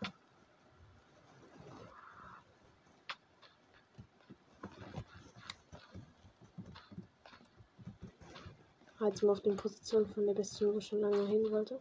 [9.08, 11.80] Jetzt mal auf den Position von der Bestie, wo ich schon lange hin wollte.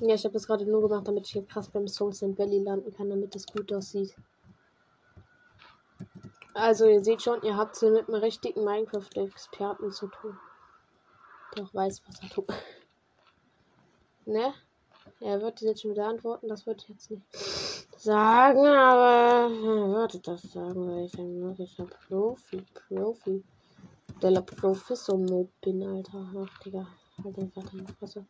[0.00, 2.58] Ja, ich habe das gerade nur gemacht, damit ich hier krass beim Souls in Valley
[2.58, 4.14] landen kann, damit das gut aussieht.
[6.52, 10.38] Also, ihr seht schon, ihr habt es mit einem richtigen Minecraft-Experten zu tun.
[11.54, 12.46] Der auch weiß, was er tut.
[14.26, 14.52] ne?
[15.20, 17.22] Er wird jetzt schon wieder antworten, das wird jetzt nicht
[17.96, 23.42] sagen, aber er würde das sagen, weil ich ein wirklicher Profi, Profi,
[24.20, 26.26] der Professor-Mode bin, Alter.
[26.38, 26.86] Ach, Digga,
[27.24, 28.26] halt einfach deine Fresse.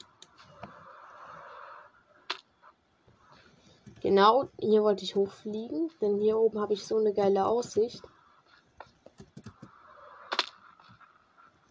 [4.03, 8.03] Genau, hier wollte ich hochfliegen, denn hier oben habe ich so eine geile Aussicht.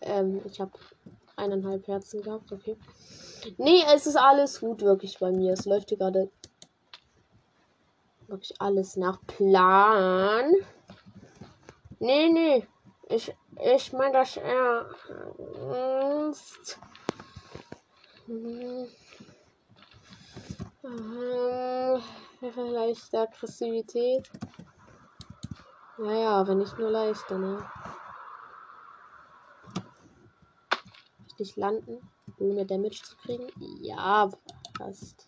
[0.02, 0.72] Ähm, ich habe
[1.36, 2.78] eineinhalb Herzen gehabt, okay.
[3.58, 5.54] Nee, es ist alles gut wirklich bei mir.
[5.54, 6.32] Es läuft hier gerade
[8.28, 10.52] wirklich alles nach Plan.
[12.00, 12.68] Nee, nee.
[13.08, 13.32] Ich,
[13.64, 15.60] ich meine das ernst.
[18.26, 18.88] Hm.
[22.42, 24.30] Ähm, Leichte Aggressivität.
[25.98, 27.58] Naja, aber nicht nur leichter, ne?
[31.24, 32.08] Richtig landen,
[32.38, 33.48] ohne Damage zu kriegen?
[33.82, 34.30] Ja,
[34.78, 35.28] fast.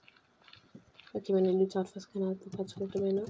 [1.14, 3.26] Okay, meine Elite hat fast keine Halbwertspunkte mehr, ne?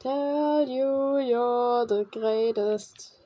[0.00, 3.22] Tell you you're the greatest.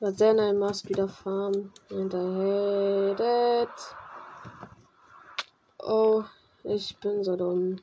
[0.00, 4.07] But then I must the farm and I hate it.
[5.88, 6.22] Oh.
[6.64, 7.80] Ich bin so dumm.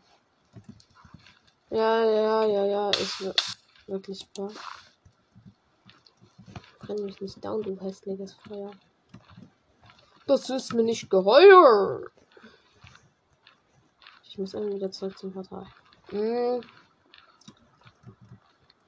[1.72, 3.34] Ja, ja, ja, ja, ist
[3.88, 4.51] wirklich wahr.
[6.86, 8.72] Kann mich nicht down, du hässliches Feuer.
[10.28, 12.01] Das ist mir nicht geheuer.
[14.24, 15.66] Ich muss irgendwie wieder zurück zum Portal.
[16.10, 16.62] Hm.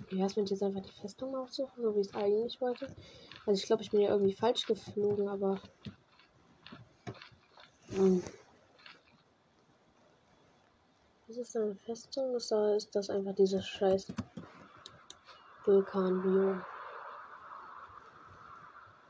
[0.04, 2.86] Okay, erst wenn ich jetzt einfach die Festung aufsuche, so wie ich es eigentlich wollte.
[3.48, 5.60] Also ich glaube, ich bin ja irgendwie falsch geflogen, aber.
[7.96, 8.22] Hm.
[11.38, 14.12] Das eine Festung ist, oder ist das einfach dieses scheiß
[15.66, 16.64] Vulkanbiom?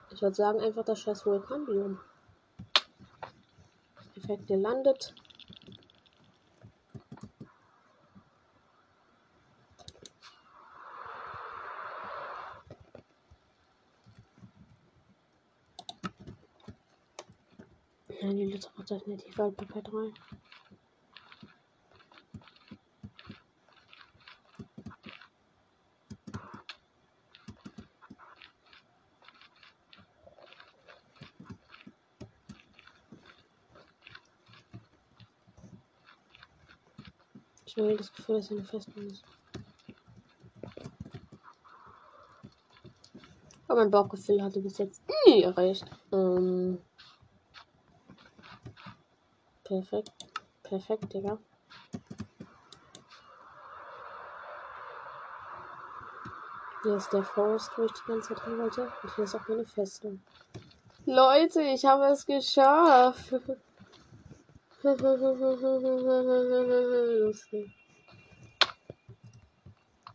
[0.10, 2.00] Ich würde sagen, einfach das scheiß Vulkanbiom.
[4.14, 5.16] Perfekt gelandet.
[18.22, 20.14] Ja, die Liter macht definitiv Waldbarkeit rein.
[37.78, 39.24] Ich habe das Gefühl, dass hier eine Festung ist.
[43.68, 45.86] Aber mein Bauchgefühl hatte bis jetzt nie erreicht.
[46.12, 46.82] Ähm
[49.64, 50.10] perfekt.
[50.64, 51.38] Perfekt, Digga.
[56.82, 58.92] Hier ist der Forest, wo ich die ganze Zeit hin wollte.
[59.04, 60.20] Und hier ist auch meine Festung.
[61.06, 63.36] Leute, ich habe es geschafft.
[67.26, 67.70] Lustig.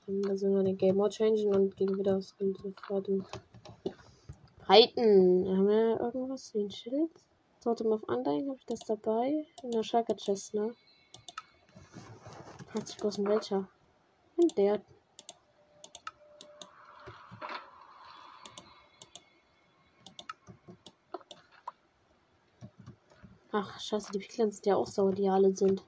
[0.06, 3.08] Dann sind wir den Game Mode changen und gehen wieder aufs sofort
[4.66, 5.46] Reiten.
[5.46, 6.52] Haben wir irgendwas?
[6.52, 7.10] Den Schild?
[7.62, 9.46] Totem auf Undying, habe ich das dabei?
[9.62, 10.74] In der Shulker Chest, ne?
[12.74, 13.68] Hat sich bloß in welcher?
[14.40, 14.80] In der.
[23.54, 25.84] Ach, scheiße, die Piglins, die ja auch sauer, die alle sind.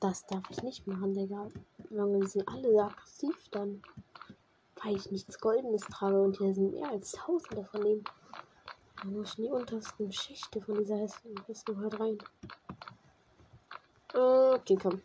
[0.00, 1.48] Das darf ich nicht machen, Digga.
[1.78, 3.80] Die sind alle aggressiv dann.
[4.82, 8.04] Weil ich nichts Goldenes trage und hier sind mehr als tausende von denen.
[8.96, 11.06] Da muss ich in die untersten Schichte von dieser
[11.46, 12.18] Festung halt rein.
[14.12, 15.00] Okay, komm.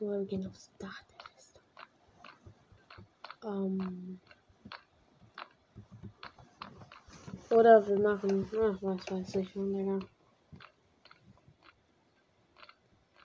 [0.00, 1.62] wir gehen aufs Dach der Festung.
[3.44, 4.20] Ähm.
[7.50, 9.98] Oder wir machen, ach, was weiß ich, Digga.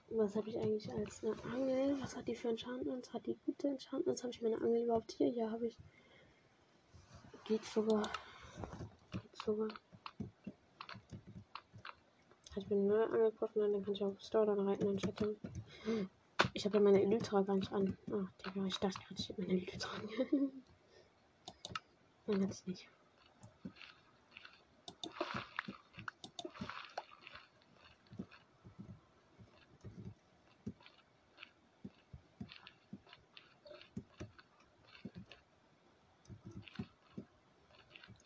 [0.08, 2.00] Was habe ich eigentlich als eine Angel?
[2.00, 3.12] Was hat die für Enchantments?
[3.12, 4.22] Hat die gute Enchantments?
[4.22, 5.28] Habe ich meine Angel überhaupt hier?
[5.28, 5.76] Ja, habe ich.
[7.44, 8.08] Geht sogar.
[9.12, 9.68] Geht sogar.
[12.56, 15.36] Ich bin nur angegriffen, dann kann ich auf Store dann reiten und chatten.
[16.54, 17.98] Ich habe ja meine Elytra gar nicht an.
[18.10, 20.08] Ach, Digga, ich dachte gerade, ich habe meine Elytra an.
[22.26, 22.88] Nein, hat es nicht.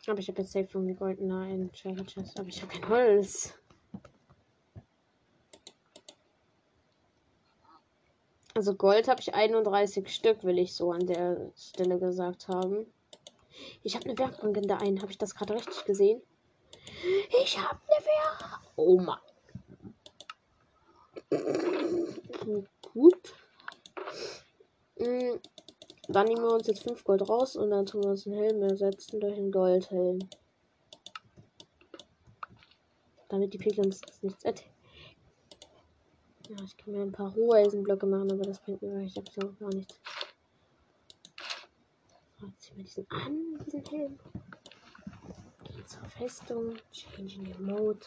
[0.09, 3.54] Aber ich habe jetzt safe irgendwie goldener in Treasure Chest, aber ich habe kein Holz.
[8.54, 12.86] Also Gold habe ich 31 Stück, will ich so an der Stelle gesagt haben.
[13.82, 15.00] Ich habe eine Werkbank in der einen.
[15.00, 16.22] Habe ich das gerade richtig gesehen?
[17.42, 18.62] Ich habe eine Werkbank.
[18.76, 19.20] Oh Mann.
[22.92, 23.34] Gut.
[26.11, 28.62] Dann nehmen wir uns jetzt 5 Gold raus und dann tun wir uns einen Helm
[28.62, 30.18] ersetzen durch einen Goldhelm.
[33.28, 34.72] Damit die Piglins nichts erzählen.
[36.48, 39.68] Ja, ich kann mir ein paar Roheisenblöcke machen, aber das bringt mir eigentlich absolut gar
[39.68, 40.00] nichts.
[42.40, 44.18] So, ziehen wir diesen an, diesen Helm.
[45.64, 48.00] Gehen zur Festung, change in den Mode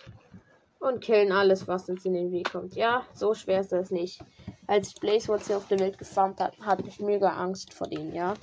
[0.80, 2.74] und killen alles, was uns in den Weg kommt.
[2.74, 4.24] Ja, so schwer ist das nicht
[4.72, 8.16] als ich Blazewords hier auf der Welt gefarmt hat, hatte ich mega Angst vor denen,
[8.16, 8.36] ja.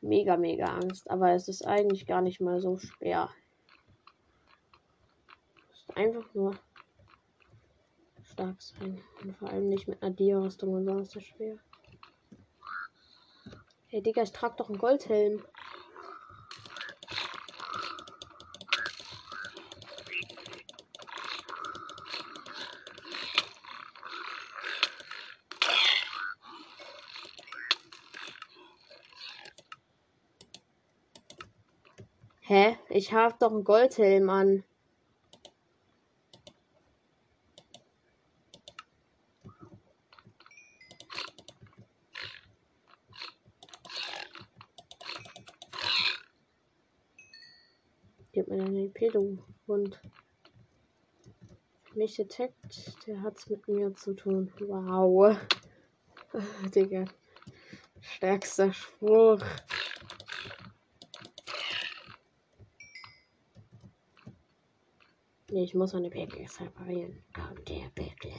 [0.00, 1.10] Mega, mega Angst.
[1.10, 3.28] Aber es ist eigentlich gar nicht mal so schwer.
[5.94, 6.54] einfach nur
[8.22, 9.02] stark sein.
[9.22, 11.58] Und vor allem nicht mit einer Dia-Rüstung und so ist das schwer.
[13.88, 15.44] Hey Digga, ich trage doch einen Goldhelm.
[32.48, 32.78] Hä?
[32.98, 34.64] Ich hab doch einen Goldhelm an.
[48.32, 49.38] Gib mir deine EP, du
[49.68, 50.00] Hund.
[51.94, 54.52] Mich detect, der hat's mit mir zu tun.
[54.58, 55.36] Wow.
[56.74, 57.04] Digga.
[58.00, 59.44] Stärkster Spruch.
[65.50, 67.22] Nee, ich muss eine Pickaxe reparieren.
[67.32, 68.38] Kommt der Pickaxe.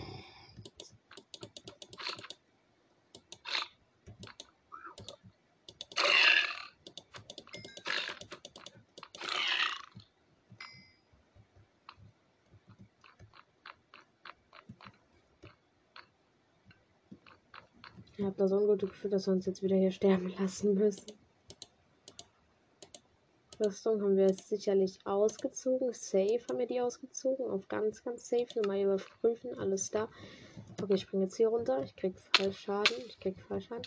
[18.17, 21.18] Ich habe das ungute Gefühl, dass wir uns jetzt wieder hier sterben lassen müssen.
[23.59, 25.93] Rüstung haben wir sicherlich ausgezogen.
[25.93, 27.49] Safe haben wir die ausgezogen.
[27.49, 28.47] Auf ganz, ganz safe.
[28.55, 29.57] Nochmal überprüfen.
[29.57, 30.07] Alles da.
[30.81, 31.83] Okay, ich springe jetzt hier runter.
[31.83, 32.95] Ich krieg Fallschaden.
[33.07, 33.83] Ich krieg Fallschaden.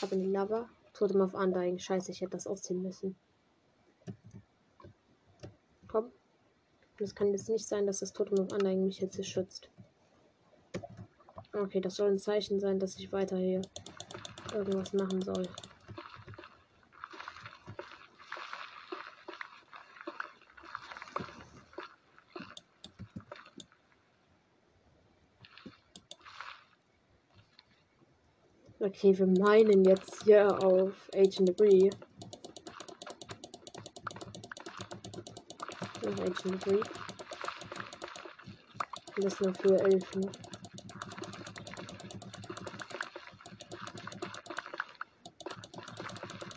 [0.00, 0.68] Ab in die Lava.
[0.94, 1.78] Totem auf Undying.
[1.78, 3.16] Scheiße, ich hätte das ausziehen müssen.
[5.88, 6.10] Komm.
[6.98, 9.68] Das kann jetzt nicht sein, dass das Totem auf Undying mich jetzt hier schützt.
[11.52, 13.62] Okay, das soll ein Zeichen sein, dass ich weiter hier
[14.54, 15.46] irgendwas machen soll.
[28.86, 31.90] Okay, wir meinen jetzt hier auf Agent Debris.
[36.06, 36.86] Auf Agent Debris.
[39.16, 40.30] Das ist nur für Elfen.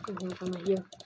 [0.07, 0.98] Und dann mal hier.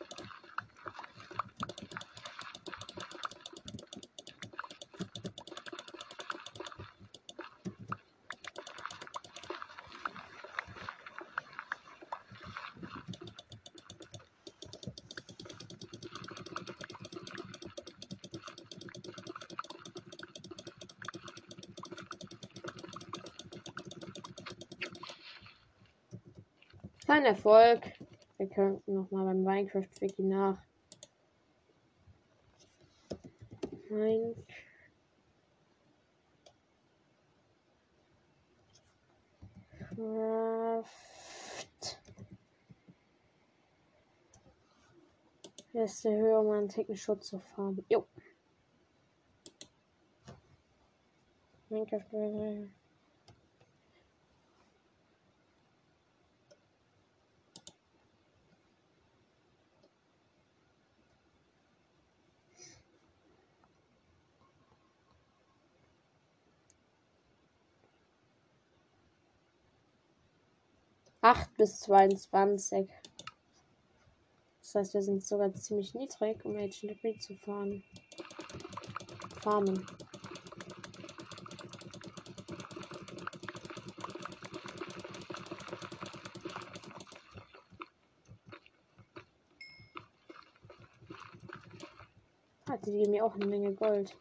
[27.05, 27.81] Kein Erfolg.
[28.37, 30.57] Wir könnten noch mal beim Minecraft-Wiki nach.
[33.89, 34.45] Minecraft.
[45.73, 47.83] Beste Höhe, um einen Ticken-Schutz zu fahren.
[47.89, 48.07] Jo.
[51.69, 52.69] Minecraft.
[71.63, 72.89] Bis 22.
[74.59, 77.81] Das heißt, wir sind sogar ziemlich niedrig, um Agent Debris zu fahren.
[79.41, 79.87] Farmen.
[92.85, 94.13] Die geben mir auch eine Menge Gold.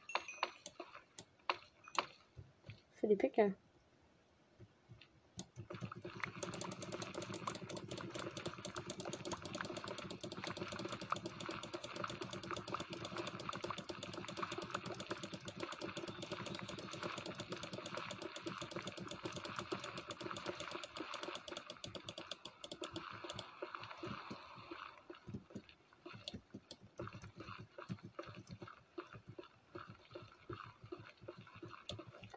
[3.01, 3.57] Für die Picke.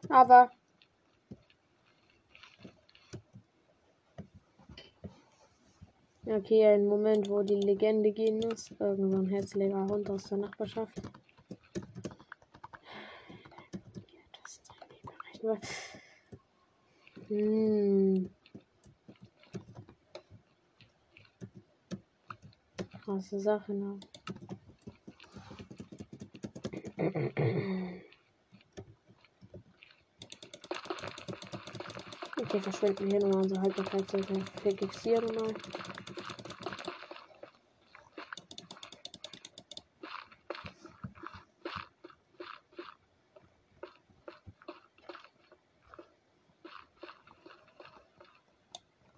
[0.08, 0.50] Aber
[6.28, 8.72] Okay, ein Moment, wo die Legende gehen muss.
[8.80, 11.00] Irgend so ein herzlicher Hund aus der Nachbarschaft.
[17.28, 18.28] Hm.
[23.04, 24.00] Krasse Sache, ne?
[32.56, 34.26] Okay, verschwenden hier nochmal unsere Haltbarkeitszeit.
[34.62, 35.52] Fixieren mal.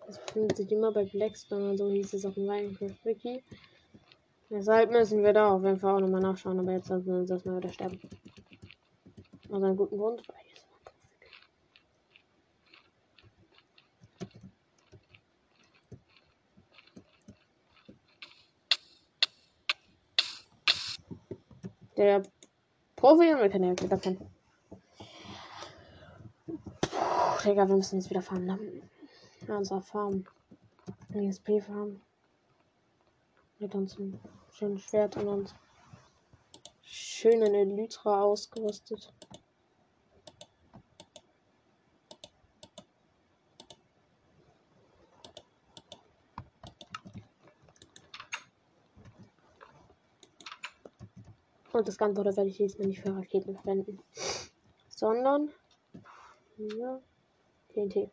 [0.07, 3.45] Das befindet sich immer bei Blackstone, so hieß es auf dem Minecraft Wiki.
[4.51, 7.31] Deshalb müssen wir da auf jeden Fall auch nochmal nachschauen, aber jetzt sollten wir uns
[7.31, 8.01] erstmal wieder sterben.
[9.51, 10.23] Aus einem guten Grund,
[21.99, 22.23] der
[22.97, 24.17] Provian, wir können ja, wieder kann.
[26.47, 28.47] Puh, Digga, wir müssen jetzt wieder fahren.
[28.47, 28.59] Ne?
[29.47, 30.25] Ja, unserer Farm.
[31.13, 32.01] ESP-Farm.
[33.59, 34.21] Mit unserem
[34.53, 35.55] schönen Schwert und uns
[36.83, 39.13] schönen Elytra ausgerüstet.
[51.79, 54.01] Und das Ganze werde ich jetzt nicht für Raketen verwenden,
[54.89, 55.49] sondern
[56.57, 57.01] für
[57.73, 58.11] TNT.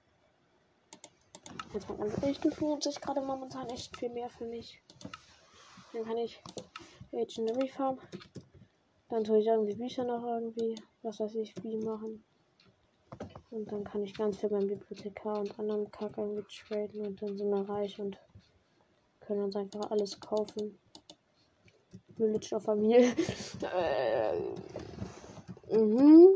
[1.74, 4.80] Jetzt mal ganz ehrlich, lohnt sich gerade momentan echt viel mehr für mich.
[5.92, 6.44] Dann kann ich
[7.12, 7.98] Legendary Farm.
[9.10, 12.24] Dann tue ich irgendwie Bücher noch irgendwie, was weiß ich, wie machen.
[13.50, 17.36] Und dann kann ich ganz viel beim Bibliothekar und anderen Kack irgendwie traden und dann
[17.36, 18.16] sind wir reich und
[19.22, 20.78] können uns einfach alles kaufen.
[22.18, 23.14] Villager Familie.
[23.62, 24.40] äh,
[25.76, 26.36] mhm.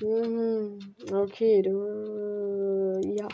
[0.00, 0.78] Mhm.
[1.12, 3.00] Okay, du.
[3.04, 3.28] Ja.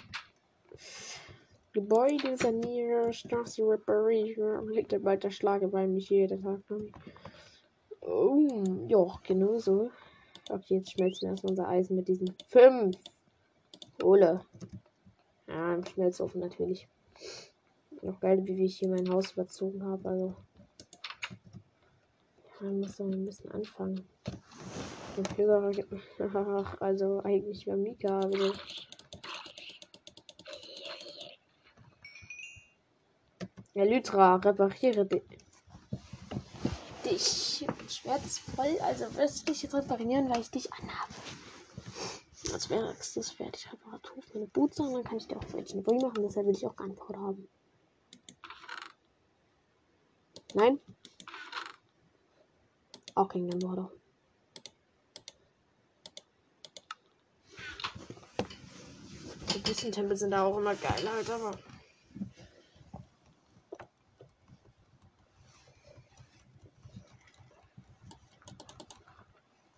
[1.73, 4.73] Gebäude sanieren, Straße reparieren,
[5.23, 6.61] der Schlage bei mich jeden Tag.
[8.01, 9.91] Oh, ja, genau so.
[10.51, 12.97] Okay, jetzt schmelzen erstmal unser Eisen mit diesen fünf.
[14.03, 14.41] Ole.
[15.47, 16.89] Ja, im Schmelzofen natürlich.
[18.03, 20.09] Noch geil, wie ich hier mein Haus überzogen habe.
[20.09, 20.35] Also.
[22.61, 24.09] Muss noch ein bisschen anfangen.
[25.17, 25.87] Den Flügel
[26.35, 28.53] Ach, also eigentlich war Mika, also.
[33.75, 35.23] Ja, Lytra, repariere dich.
[37.89, 38.23] Schwert
[38.55, 41.15] voll, also wirst dich jetzt reparieren, weil ich dich anhabe.
[42.53, 45.81] Als wäre das ich Reparatur für meine Boots und dann kann ich dir auch welche
[45.81, 47.49] Brille machen, deshalb will ich auch Gunpowder haben.
[50.55, 50.81] Nein?
[53.27, 53.91] Kein Gunpowder.
[59.53, 61.51] Die Büstentempel sind da auch immer geil halt, aber.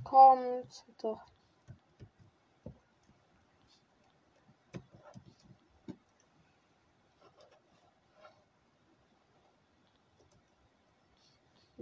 [0.04, 1.29] Kommt doch.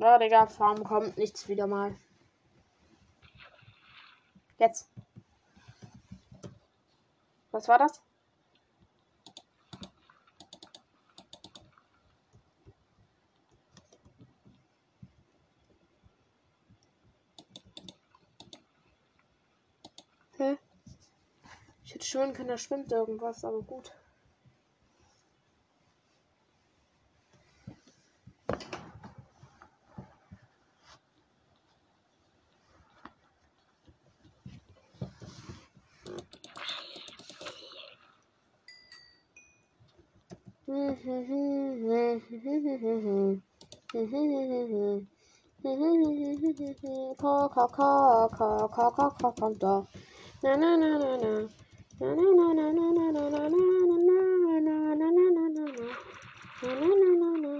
[0.00, 1.96] Ja, Digga, Farm kommt nichts wieder mal.
[4.56, 4.88] Jetzt.
[7.50, 8.00] Was war das?
[20.36, 20.56] Hä?
[21.82, 23.92] Ich hätte schwören können, da schwimmt irgendwas, aber gut.
[41.08, 41.24] Doch.
[50.42, 51.48] Na na na na na.
[51.98, 55.48] Na na na na na na na na na na na na na na na
[55.48, 55.86] na na.
[56.62, 56.72] Na
[57.16, 57.52] na na.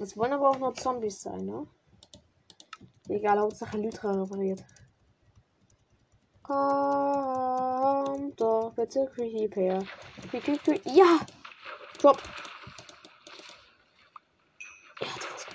[0.00, 1.66] Das wollen aber auch nur Zombies sein, ne?
[3.08, 4.64] Egal, Hauptsache Lytra repariert.
[8.18, 9.78] Komm doch, bitte Creep her.
[10.28, 10.82] Creep, creep, creep.
[10.86, 11.20] Ja!
[12.00, 12.20] Drop!
[15.00, 15.46] Er hat was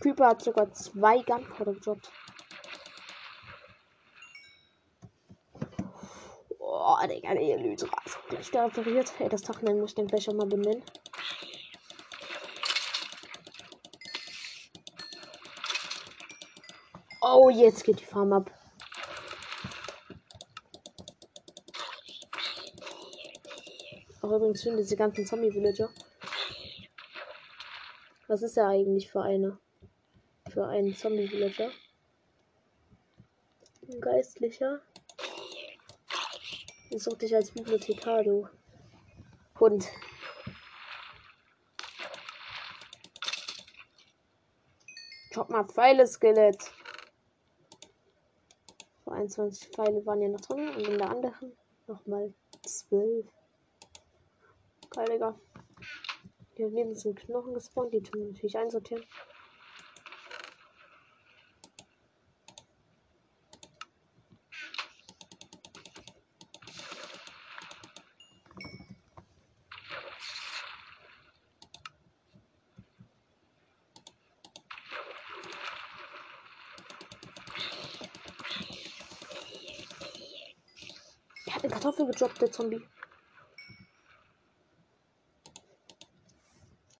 [0.00, 2.10] Creeper hat sogar zwei Gunpowder gedroppt.
[6.58, 9.10] Oh, Digga, der Elytra ist gleich da operiert.
[9.20, 10.82] Ey, das Tag muss ich den Becher mal benennen.
[17.28, 18.50] Oh, jetzt geht die Farm ab.
[24.22, 25.90] Auch übrigens schön, diese ganzen Zombie-Villager.
[28.28, 29.58] Was ist er eigentlich für eine?
[30.56, 31.70] für einen Zombie-Villager.
[33.92, 34.80] Ein Geistlicher.
[36.88, 38.48] Ich such dich als Bibliothekar, du
[39.60, 39.86] Hund.
[45.30, 46.62] Schaut mal, Pfeile, Skelett.
[46.62, 46.85] So
[49.16, 51.52] 21 Pfeile waren ja noch drin und in der anderen
[51.86, 52.32] nochmal
[52.66, 53.26] 12.
[54.90, 55.40] Geil, Digga.
[56.54, 59.04] Hier neben sind Knochen gespawnt, die tun wir natürlich einsortieren.
[82.16, 82.82] Gedroppt, der Zombie.